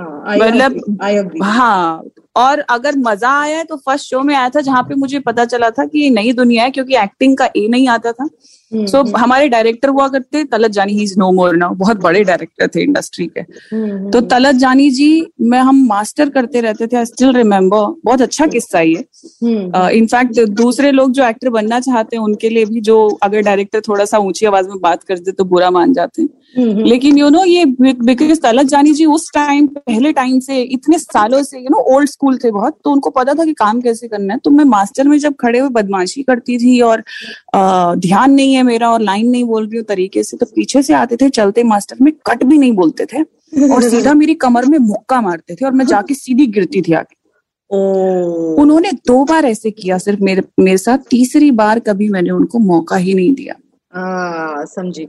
हाँ 0.00 0.24
मतलब- 0.52 1.02
हाँ 1.42 2.02
और 2.36 2.60
अगर 2.70 2.96
मज़ा 2.98 3.30
आया 3.40 3.56
है 3.58 3.64
तो 3.64 3.76
फ़र्स्ट 3.76 4.10
शो 4.10 4.20
में 4.22 4.34
आया 4.34 4.48
था 4.48 4.60
जहाँ 4.60 4.82
पे 4.82 4.94
मुझे 4.94 5.18
पता 5.20 5.44
चला 5.44 5.70
था 5.70 5.84
कि 5.84 6.00
ये 6.00 6.10
नई 6.10 6.32
दुनिया 6.32 6.64
है 6.64 6.70
क्योंकि 6.70 6.96
एक्टिंग 6.96 7.36
का 7.36 7.48
ए 7.56 7.66
नहीं 7.68 7.88
आता 7.88 8.12
था। 8.12 8.28
हम्म, 8.72 8.86
सो 8.86 8.98
so, 8.98 9.16
हमारे 9.18 9.48
डायरेक्टर 9.48 9.88
हुआ 9.88 10.06
करते 10.08 10.42
Talat 10.44 10.70
Jaani 10.70 10.92
he 10.92 11.02
is 11.02 11.14
no 11.18 11.30
more 11.32 11.56
now 11.56 11.74
बहुत 11.74 12.00
बड़े 12.02 12.22
डायरेक्टर 12.24 12.68
थे 12.74 12.82
इंडस्ट्री 12.82 13.26
के। 13.28 13.40
हम्म, 13.40 14.10
तो 14.10 14.20
तलत 14.22 14.54
जानी 14.56 14.88
जी 14.90 15.26
मैं 15.42 15.60
हम 15.60 15.84
मास्टर 15.88 16.28
करते 16.30 16.60
रहते 16.60 16.86
थे 16.86 16.96
आई 16.96 17.04
स्टिल 17.06 17.32
रिमेम्बर 17.36 17.86
बहुत 18.04 18.22
अच्छा 18.22 18.46
किस्सा 18.46 18.80
ये। 18.80 19.04
हम्म, 19.44 19.88
इनफैक्ट 19.90 20.40
दूसरे 20.56 20.90
लोग 20.92 21.12
जो 21.12 21.24
एक्टर 21.24 21.50
बनना 21.50 21.80
चाहते 21.80 22.16
हैं 22.16 22.24
उनके 22.24 22.48
लिए 22.48 22.64
भी 22.64 22.80
जो 22.80 23.06
अगर 23.22 23.40
डायरेक्टर 23.42 23.80
थोड़ा 23.88 24.04
सा 24.04 24.18
ऊँची 24.18 24.46
आवाज़ 24.46 24.68
में 24.68 24.78
बात 24.80 25.02
करते 25.04 25.32
तो 25.32 25.44
बुरा 25.44 25.70
मान 25.70 25.92
जाते 25.92 26.22
हैं। 26.22 26.28
हम्म, 26.56 26.84
लेकिन 26.84 27.18
यू 27.18 27.28
नो 27.30 27.44
ये 27.44 27.64
बिकॉज़ 27.64 28.40
तलत 28.40 28.66
जानी 28.66 28.92
जी 28.92 29.04
उस 29.06 29.30
टाइम 29.34 29.66
पहले 29.68 30.12
टाइम 30.12 30.38
से 30.40 30.60
इतने 30.62 30.98
सालों 30.98 31.42
से 31.42 31.58
यू 31.58 31.68
नो 31.70 31.82
ओल्ड 31.94 32.08
स्कूल 32.18 32.38
थे 32.44 32.50
बहुत 32.50 32.78
तो 32.84 32.90
उनको 32.90 33.10
पता 33.10 33.34
था 33.34 33.44
कि 33.44 33.52
काम 33.54 33.80
कैसे 33.80 34.08
करना 34.08 34.32
है। 34.34 34.38
तो 34.44 34.50
मैं 34.50 34.64
मास्टर 34.64 35.08
में 35.08 35.18
जब 35.18 35.34
खड़े 35.40 35.58
हुए 35.58 35.68
बदमाशी 35.72 36.22
करती 36.22 36.56
थी 36.58 36.80
और 36.82 37.02
अ, 37.54 37.94
ध्यान 37.96 38.32
नहीं 38.32 38.54
है 38.54 38.62
मेरा 38.62 38.90
और 38.92 39.00
लाइन 39.00 39.28
नहीं 39.30 39.44
बोल 39.44 39.66
रही 39.66 39.76
हूँ 39.76 39.84
तरीके 39.88 40.22
से 40.22 40.36
तो 40.36 40.46
पीछे 40.56 40.82
से 40.82 40.94
आते 40.94 41.16
थे 41.16 41.28
चलते 41.30 41.62
मास्टर 41.64 41.96
में 42.00 42.12
कट 42.26 42.42
भी 42.44 42.58
नहीं 42.58 42.72
बोलते 42.72 43.06
थे 43.12 43.22
और 43.72 43.82
सीधा 43.82 44.14
मेरी 44.14 44.34
कमर 44.44 44.66
में 44.66 44.78
मुक्का 44.78 45.20
मारते 45.20 45.54
थे 45.54 45.64
और 45.66 45.72
मैं 45.72 45.86
जाके 45.86 46.14
सीधी 46.14 46.46
गिरती 46.56 46.82
थी 46.82 46.92
आके 46.92 47.16
उन्होंने 48.62 48.90
दो 49.06 49.24
बार 49.24 49.44
ऐसे 49.44 49.70
किया 49.70 49.98
सिर्फ़ 49.98 50.20
मेरे 50.24 50.42
मेरे 50.60 50.78
साथ 50.78 50.98
तीसरी 51.10 51.50
बार 51.60 51.78
कभी 51.88 52.08
मैंने 52.08 52.30
उनको 52.30 52.58
मौका 52.58 52.96
ही 52.96 53.14
नहीं 53.14 53.32
दिया। 53.34 53.54
हाँ 53.92 54.64
समझी। 54.66 55.06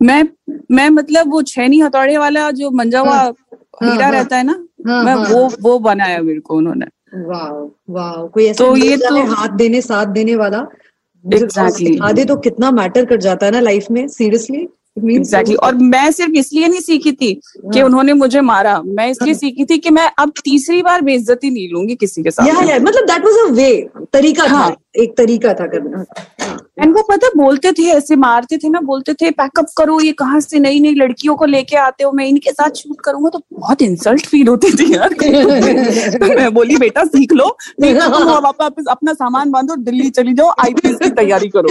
मैं 0.00 0.22
मैं 0.70 0.88
मतलब 0.90 1.30
वो 1.32 1.40
छेनी 1.42 1.78
हथौड़े 1.80 2.16
वाला 2.18 2.50
जो 2.50 2.70
मंजा 2.70 3.00
हुआ 3.00 3.22
हीरा 3.82 4.04
हाँ। 4.04 4.12
रहता 4.12 4.36
है 4.36 4.44
ना? 4.44 4.64
हाँ, 4.86 5.04
मैं 5.04 5.14
हाँ, 5.14 5.28
वो 5.28 5.50
वो 5.62 5.78
बनाया 5.78 6.22
मेरे 6.22 6.40
को 6.40 6.56
उन्होंने। 6.56 6.86
वाह 7.16 7.74
वाह 7.90 8.26
कोई 8.26 8.46
ऐसा 8.46 8.64
तो 8.64 8.76
ये 8.76 8.96
तो- 8.96 9.34
हाथ 9.34 9.48
देने 9.48 9.80
साथ 9.80 10.06
देने 10.06 10.36
वाला 10.36 10.66
जो 11.26 11.38
Exactly. 11.38 12.28
तो 12.28 12.36
कितना 12.36 12.70
मैटर 12.70 13.04
कर 13.04 13.16
जाता 13.16 13.46
है 13.46 13.52
ना 13.52 13.60
लाइफ 13.60 13.86
में 13.90 14.08
सीरियसली 14.08 14.68
एग्जैक्टली 15.16 15.54
और 15.54 15.74
मैं 15.74 16.10
सिर्फ़ 16.12 16.32
इसलिए 16.32 16.68
नहीं 16.68 16.80
सीखी 16.80 17.12
थी 17.12 17.34
कि 17.34 17.78
हाँ। 17.78 17.86
उन्होंने 17.86 18.12
मुझे 18.12 18.40
मारा। 18.40 18.82
मैं 18.82 19.10
इसलिए 19.10 19.34
सीखी 19.34 19.64
थी 19.64 19.78
कि 19.78 19.90
मैं 19.90 20.10
अब 20.18 20.32
तीसरी 20.44 20.82
बार 20.82 21.00
बेइज्जती 21.00 21.50
नहीं 21.50 21.68
लूँगी 21.72 21.94
किसी 21.94 22.22
के 22.22 22.28
या 22.28 22.30
साथ 22.30 22.68
या 22.68 22.78
मतलब 22.78 23.04
दैट 23.04 23.24
वाज 23.24 23.50
अ 23.50 23.52
वे 23.52 23.88
तरीका 24.12 24.44
हाँ। 24.44 24.70
था 24.70 25.02
एक 25.02 25.16
तरीका 25.16 25.54
था 25.54 25.66
करना। 25.66 26.04
एंड 26.78 26.94
वो 26.96 27.02
पता 27.02 27.28
बोलते 27.36 27.70
थे 27.72 27.82
ऐसे 27.82 28.16
मारते 28.16 28.56
थे 28.58 28.68
ना 28.68 28.80
बोलते 28.80 29.12
थे 29.14 29.30
पैकअप 29.30 29.66
करो 29.78 30.00
ये 30.00 30.12
कहाँ 30.12 30.40
से 30.40 30.58
नई 30.58 30.80
नई 30.80 30.94
लड़कियों 30.94 31.34
को 31.36 31.44
लेके 31.44 31.76
आते 31.76 32.04
हो? 32.04 32.12
मैं 32.12 32.26
इनके 32.26 32.52
साथ 32.52 32.70
शूट 32.70 33.00
करूँगा। 33.04 33.28
तो 33.28 33.40
बहुत 33.52 33.82
इंसल्ट 33.82 34.26
फील 34.26 34.48
होती 34.48 34.70
थी 34.70 34.94
यार। 34.94 35.12
तो 36.18 36.26
मैं 36.36 36.52
बोली 36.54 36.76
बेटा 36.76 37.04
सीख 37.04 37.32
लो। 37.32 37.46
तो 37.82 37.92
तुम 38.18 38.28
वापस 38.44 38.84
अपना 38.90 39.12
सामान 39.12 39.50
बांधो 39.50 39.76
दिल्ली 39.76 40.08
चली 40.10 40.32
जाओ 40.34 40.54
आईपीएस 40.64 40.96
की 40.96 41.10
तैयारी 41.10 41.48
करो। 41.48 41.68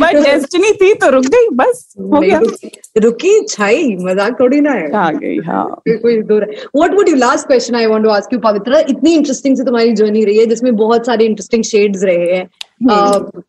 बट 0.00 0.16
डेस्टिनी 0.16 0.72
थी 0.72 0.92
तो 0.94 1.10
रुक 1.10 1.24
गई 1.24 1.48
बस 1.54 1.94
हो 1.98 2.20
गया। 2.20 2.38
रुकी, 2.38 2.70
रुकी 2.98 3.46
छाई 3.46 3.96
मज़ाक 4.00 4.40
थोड़ी 4.40 4.60
ना 4.60 4.72
है। 4.72 4.90
आ 4.92 5.10
गई 5.10 5.36
हाँ। 5.46 5.66
कोई 5.88 6.22
दूर 6.22 6.42
है। 6.42 6.62
What 6.76 6.94
would 6.94 7.08
you 7.08 7.14
last 7.16 7.46
question 7.46 7.74
I 7.74 7.86
want 7.86 8.04
to 8.04 8.10
ask 8.10 8.32
you 8.32 8.38
Pavitra 8.38 8.78
इतनी 8.88 9.14
इंटरेस्टिंग 9.14 9.56
से 9.56 9.64
तुम्हारी 9.64 9.92
जर्नी 9.94 10.24
रही 10.24 10.38
है 10.38 10.46
जिसमें 10.46 10.74
बहुत 10.76 11.06
सारे 11.06 11.26
इंटरेस्टिंग 11.54 11.64
शेड्स 11.64 12.04
रहे 12.04 12.36
हैं। 12.36 12.48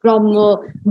From 0.02 0.26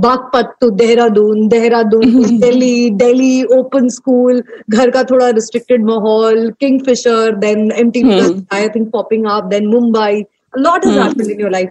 Baghpat 0.01 0.55
to 0.61 0.71
Dehradun 0.71 1.49
Dehradun 1.49 2.38
Delhi 2.40 2.90
Delhi 2.90 3.42
open 3.59 3.88
school 3.88 4.42
घर 4.71 4.90
का 4.90 5.03
थोड़ा 5.03 5.29
रिस्ट्रिक्टेड 5.29 5.85
माहौल 5.85 6.51
Kingfisher 6.61 7.37
then 7.37 7.73
MTV 7.73 8.21
I 8.53 8.68
think 8.68 8.90
popping 8.90 9.27
up 9.27 9.44
then 9.44 9.66
Mumbai 9.66 10.25
lot 10.59 10.87
has 10.87 10.99
happened 10.99 11.31
in 11.31 11.40
your 11.40 11.51
life 11.51 11.71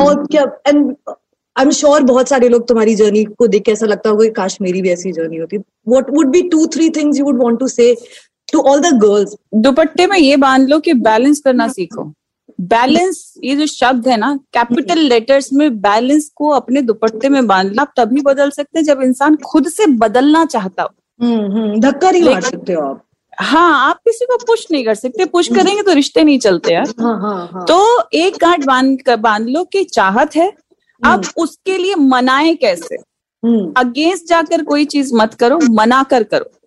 और 0.00 0.26
क्या 0.26 0.42
एंड 0.68 0.94
आई 1.58 1.64
एम 1.64 1.70
श्योर 1.70 2.02
बहुत 2.02 2.28
सारे 2.28 2.48
लोग 2.48 2.68
तुम्हारी 2.68 2.94
जर्नी 2.94 3.24
को 3.24 3.46
देख 3.46 3.62
के 3.62 3.72
ऐसा 3.72 3.86
लगता 3.86 4.10
होगा 4.10 4.24
कि 4.24 4.30
काश 4.30 4.58
मेरी 4.60 4.82
भी 4.82 4.90
ऐसी 4.90 5.12
जर्नी 5.12 5.36
होती। 5.36 5.56
What 5.58 6.10
would 6.10 6.26
be 6.26 6.42
two 6.42 6.66
three 6.66 6.90
things 6.90 7.18
you 7.18 7.24
would 7.24 7.42
want 7.42 7.58
to 7.60 7.68
say 7.68 7.94
to 8.52 8.60
all 8.60 8.80
the 8.80 8.98
girls 9.02 9.36
दुपट्टे 9.54 10.06
में 10.06 10.18
ये 10.18 10.36
बाँध 10.36 10.68
लो 10.68 10.78
कि 10.78 10.94
बैलेंस 10.94 11.40
करना 11.40 11.68
सीखो। 11.68 12.12
बैलेंस 12.60 13.34
ये 13.44 13.56
जो 13.56 13.66
शब्द 13.66 14.08
है 14.08 14.16
ना 14.16 14.34
कैपिटल 14.52 14.98
लेटर्स 14.98 15.52
में 15.52 15.80
बैलेंस 15.80 16.30
को 16.36 16.48
अपने 16.50 16.82
दुपट्टे 16.82 17.28
में 17.28 17.46
बांधना 17.46 17.82
आप 17.82 17.92
तभी 17.96 18.22
बदल 18.22 18.50
सकते 18.50 18.78
हैं 18.78 18.84
जब 18.84 19.02
इंसान 19.02 19.36
खुद 19.46 19.68
से 19.68 19.86
बदलना 19.86 20.44
चाहता 20.44 20.82
हो। 20.82 20.88
धक्का 21.80 22.10
नहीं 22.10 22.22
मार 22.22 22.40
सकते 22.40 22.72
हो 22.72 22.82
आप। 22.82 23.02
हाँ 23.40 23.88
आप 23.88 23.98
किसी 23.98 24.24
को 24.24 24.36
पुश 24.36 24.66
नहीं 24.72 24.84
कर 24.84 24.94
सकते 24.94 25.24
पुश 25.24 25.48
करेंगे 25.48 25.82
तो 25.82 25.92
रिश्ते 25.92 26.24
नहीं 26.24 26.38
चलते 26.38 26.74
यार। 26.74 26.88
हाँ 27.00 27.18
हाँ 27.20 27.48
हाँ। 27.52 27.64
तो 27.64 28.08
एक 28.14 28.36
गांठ 28.40 28.64
बाँध 28.66 29.02
कर 29.02 29.16
बाँध 29.16 29.48
लो 29.48 29.64
कि 29.64 29.84
चाहत 29.84 30.36
है 30.36 30.52
अब 31.02 31.24
उसके 31.36 31.78
लिए 31.78 31.94
मनाए 31.94 32.54
कैसे? 32.54 32.96
हम्म, 33.42 33.72
अगेंस्ट 33.76 34.28
जाकर 34.28 34.62
कोई 34.64 34.84
चीज़ 34.84 35.14
मत 35.14 35.34
करो 35.34 35.58
मना 35.70 36.02
कर 36.02 36.22
करो। 36.22 36.44
हम्म, 36.44 36.44
हम्म, 36.44 36.48
हम्म, 36.48 36.59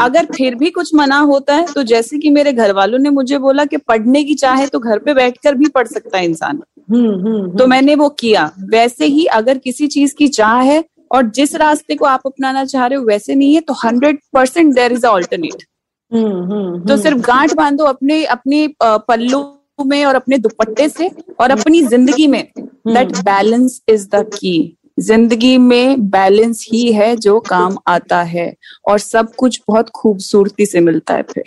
अगर 0.00 0.26
फिर 0.34 0.54
भी 0.54 0.70
कुछ 0.70 0.94
मना 0.94 1.18
होता 1.20 1.54
है 1.54 1.66
तो 1.74 1.82
जैसे 1.82 2.18
कि 2.18 2.30
मेरे 2.30 2.52
घर 2.52 2.72
वालों 2.72 2.98
ने 2.98 3.10
मुझे 3.10 3.38
बोला 3.38 3.64
कि 3.64 3.76
पढ़ने 3.78 4.22
की 4.24 4.34
चाहे 4.34 4.66
तो 4.66 4.78
घर 4.78 4.98
पे 4.98 5.14
बैठकर 5.14 5.54
भी 5.54 5.68
पढ़ 5.68 5.86
सकता 5.86 6.18
है 6.18 6.24
इंसान। 6.24 6.62
हम्म, 6.90 7.14
हम्म, 7.26 7.56
तो 7.58 7.66
मैंने 7.66 7.94
वो 7.94 8.08
किया। 8.08 8.50
वैसे 8.70 9.06
ही 9.06 9.24
अगर 9.32 9.58
किसी 9.58 9.86
चीज़ 9.86 10.14
की 10.14 10.28
चाह 10.28 10.60
है 10.60 10.82
और 11.10 11.30
जिस 11.30 11.54
रास्ते 11.56 11.94
को 11.94 12.04
आप 12.04 12.20
अपनाना 12.26 12.64
चाह 12.64 12.86
रहे 12.86 12.98
हो 12.98 13.04
वैसे 13.04 13.34
नहीं 13.34 13.54
है 13.54 13.60
तो 13.60 13.74
हंड्रेड 13.84 14.18
परसेंट 14.32 14.74
देर 14.74 14.92
इज़ 14.92 15.06
हम्म, 15.06 16.52
हम्म, 16.52 16.84
तो 16.84 16.96
सिर्फ़ 16.96 17.18
गांठ 17.18 17.54
बांधो 17.54 17.84
अपने 17.84 18.24
अपने 18.24 18.68
पल्लू 18.82 19.44
में 19.86 20.04
और 20.04 20.14
अपने 20.14 20.38
दुपट्टे 20.38 20.88
से 20.88 21.10
और 21.40 21.50
अपनी 21.50 21.82
ज़िंदगी 21.82 22.26
में। 22.26 22.42
That 22.58 23.16
balance 23.18 23.80
is 23.88 24.08
the 24.08 24.24
key 24.34 24.78
ज़िंदगी 24.98 25.56
में 25.58 26.10
बैलेंस 26.10 26.66
ही 26.72 26.92
है 26.92 27.14
जो 27.16 27.38
काम 27.48 27.76
आता 27.88 28.22
है 28.22 28.52
और 28.88 28.98
सब 28.98 29.34
कुछ 29.34 29.60
बहुत 29.68 29.90
खूबसूरती 29.94 30.66
से 30.66 30.80
मिलता 30.80 31.14
है 31.14 31.22
फिर। 31.32 31.44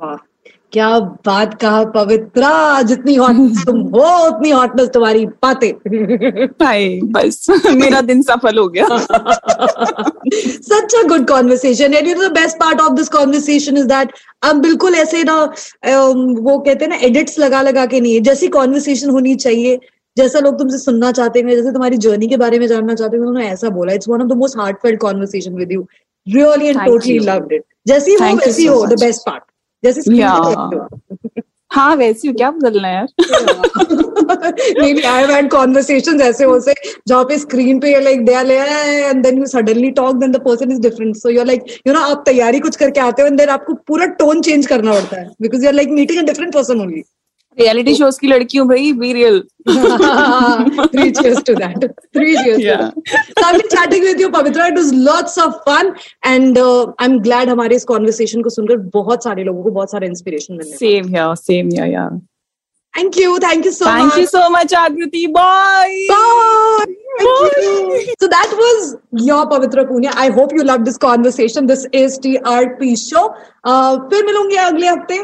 वाह 0.00 0.16
क्या 0.72 0.98
बात 1.26 1.54
कहा 1.60 1.84
पवित्रा 1.92 2.82
जितनी 2.82 3.14
हॉट 3.14 3.36
तुम 3.66 3.78
हो 3.94 4.06
उतनी 4.26 4.50
हॉटनेस 4.50 4.88
तुम्हारी 4.94 5.24
बातें। 5.42 5.70
हाय 6.64 6.88
बस 7.14 7.46
मेरा 7.74 8.00
दिन 8.00 8.22
सफल 8.22 8.58
हो 8.58 8.66
गया। 8.68 8.98
Such 10.68 10.94
a 10.94 11.02
good 11.08 11.26
conversation 11.28 11.94
and 11.94 12.06
you 12.06 12.14
know 12.14 12.28
the 12.28 12.34
best 12.34 12.58
part 12.58 12.80
of 12.80 12.96
this 12.98 13.08
conversation 13.14 13.80
is 13.82 13.86
that 13.86 14.12
अब 14.42 14.60
बिल्कुल 14.62 14.94
ऐसे 14.94 15.22
ना 15.24 15.36
वो 15.42 16.58
कहते 16.58 16.84
हैं 16.84 16.88
ना 16.88 16.96
एडिट्स 17.06 17.38
लगा 17.38 17.62
लगा 17.62 17.86
के 17.86 18.00
नहीं 18.00 18.14
है। 18.14 18.20
जैसी 18.20 18.48
कॉन्वर्सेशन 18.58 19.10
होनी 19.10 19.34
चाहिए 19.36 19.78
जैसा 20.18 20.38
लोग 20.40 20.58
तुमसे 20.58 20.78
सुनना 20.78 21.10
चाहते 21.12 21.40
हैं 21.40 21.56
जैसे 21.56 21.72
तुम्हारी 21.72 21.96
जर्नी 22.06 22.28
के 22.28 22.36
बारे 22.36 22.58
में 22.58 22.66
जानना 22.68 22.94
चाहते 22.94 23.16
हैं 23.16 23.24
उन्होंने 23.24 23.48
ऐसा 23.48 23.68
बोला। 23.70 23.92
It's 23.92 24.08
one 24.08 24.22
of 24.22 24.28
the 24.28 24.36
most 24.38 24.58
heartfelt 24.58 25.00
conversation 25.00 25.54
with 25.56 25.72
you 25.72 25.86
really 26.26 26.66
and 26.68 26.80
totally. 26.84 27.18
Loved 27.18 27.52
it 27.52 27.64
जैसी 27.88 28.14
हो 28.14 28.34
वैसी 28.36 28.66
हो 28.66 28.84
द 28.86 29.00
बेस्ट 29.00 29.22
पार्ट 29.26 29.42
जैसे. 29.82 30.00
हो। 31.76 31.96
वैसी 31.96 32.28
हूँ, 32.28 32.34
क्या 32.36 32.50
बदलना 32.50 32.88
यार? 32.88 33.06
नहीं 34.78 35.02
आई 35.02 35.24
हैड 35.26 35.50
कॉन्वर्सेशंस 35.50 36.20
ऐसे 36.22 36.44
हो 36.44 36.58
से 36.60 36.72
जहाँ 37.08 37.24
पे 37.24 37.38
स्क्रीन 37.38 37.78
पे 37.80 37.98
like 38.00 38.24
they 38.26 38.34
are 38.34 38.50
and 38.50 39.22
then 39.24 39.38
you 39.38 39.46
suddenly 39.46 39.90
talk 39.98 40.16
then 40.16 40.32
the 40.32 40.40
person 40.44 40.72
is 40.72 40.80
different 40.80 41.16
so 41.16 41.30
you 41.30 41.40
are 41.40 41.46
like 41.46 41.64
you 41.86 41.92
know 41.94 42.00
आप 42.00 42.22
तैयारी 42.26 42.60
कुछ 42.60 42.76
करके 42.76 43.00
आते 43.00 43.22
हो 43.22 43.28
एंड 43.28 43.38
देन 43.38 43.48
आपको 43.48 43.74
पूरा 43.88 44.06
टोन 44.22 44.40
चेंज 44.42 44.66
करना 44.66 44.92
पड़ता 44.92 45.20
है 45.20 45.28
because 45.42 45.62
you 45.62 45.68
are 45.68 45.74
like 45.74 45.90
meeting 46.00 46.18
a 46.18 46.26
different 46.26 46.54
person 46.54 46.80
only 46.80 47.02
reality 47.60 47.94
shows 47.94 48.14
oh. 48.14 48.20
की 48.20 48.26
लड़की 48.26 48.58
हूँ 48.58 48.66
भाई 48.68 48.92
be 49.00 49.12
real 49.12 49.40
three 49.68 51.10
cheers 51.10 51.42
to 51.46 51.54
that 51.54 51.84
three 51.90 52.36
cheers 52.36 52.92
so 53.10 53.44
I 53.46 53.52
been 53.52 53.68
chatting 53.76 54.04
with 54.04 54.20
you 54.20 54.28
Pavitra 54.38 54.66
it 54.66 54.78
was 54.78 54.92
lots 54.94 55.38
of 55.38 55.54
fun 55.68 55.92
and 56.26 56.58
I 56.58 57.06
am 57.06 57.18
glad 57.20 57.48
हमारे 57.48 57.76
इस 57.76 57.84
conversation 57.84 58.42
को 58.42 58.50
सुनकर 58.50 58.76
बहुत 58.94 59.24
सारे 59.24 59.44
लोगों 59.44 59.62
को 59.62 59.70
बहुत 59.70 59.90
सारा 59.90 60.06
इंस्पिरेशन 60.06 60.54
मिलने 60.54 60.76
same 60.76 61.08
here 61.16 61.34
same 61.42 61.68
here 61.72 61.92
yeah 61.92 62.08
thank 62.94 63.18
you 63.18 63.38
thank 63.38 63.66
you 63.66 63.72
so 63.72 63.84
much 63.84 64.00
thank 64.00 64.18
you 64.18 64.26
so 64.26 64.48
much 64.50 64.74
Aakriti 64.74 65.26
bye 65.38 66.06
bye 66.10 66.96
So 67.20 68.28
that 68.28 68.52
was 68.56 68.96
your 69.12 69.46
Pavitra 69.46 69.84
Punya. 69.86 70.12
I 70.14 70.30
hope 70.30 70.52
you 70.52 70.62
loved 70.62 70.84
this 70.84 70.96
conversation. 70.96 71.66
This 71.66 71.86
is 71.92 72.18
TRP 72.18 72.90
show. 72.96 73.34
Uh, 73.64 73.98
फिर 74.10 74.24
मिलूँगी 74.26 74.56
अगले 74.56 74.88
हफ़्ते. 74.88 75.18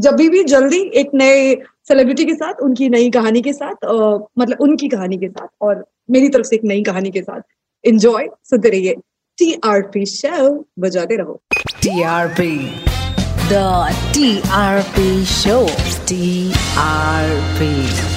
जब 0.00 0.16
भी 0.30 0.42
जल्दी 0.44 0.80
एक 1.00 1.10
नए 1.14 1.54
celebrity 1.90 2.24
के 2.24 2.34
साथ 2.34 2.54
उनकी 2.62 2.88
नई 2.88 3.10
कहानी 3.10 3.42
के 3.42 3.52
साथ 3.52 3.74
uh, 3.90 4.20
मतलब 4.38 4.56
उनकी 4.60 4.88
कहानी 4.88 5.16
के 5.16 5.28
साथ 5.28 5.48
और 5.60 5.86
मेरी 6.10 6.28
तरफ़ 6.28 6.46
से 6.46 6.56
एक 6.56 6.62
नई 6.64 6.82
कहानी 6.82 7.10
के 7.10 7.22
साथ। 7.22 7.40
इंजॉय 7.84 8.28
सुनते 8.44 8.68
रहिए 8.68 8.94
टी 9.38 9.60
आर 9.64 9.82
पी 9.82 10.06
शो 10.06 10.64
बजाते 10.78 11.16
रहो। 11.16 11.42
टी 11.82 12.02
आर 12.02 12.28
पी 12.28 12.70
दी 13.52 14.40
R 14.50 14.82
P 14.82 15.24
show 15.24 15.66
T 16.08 16.52
R 16.78 17.28
TRP. 17.58 18.09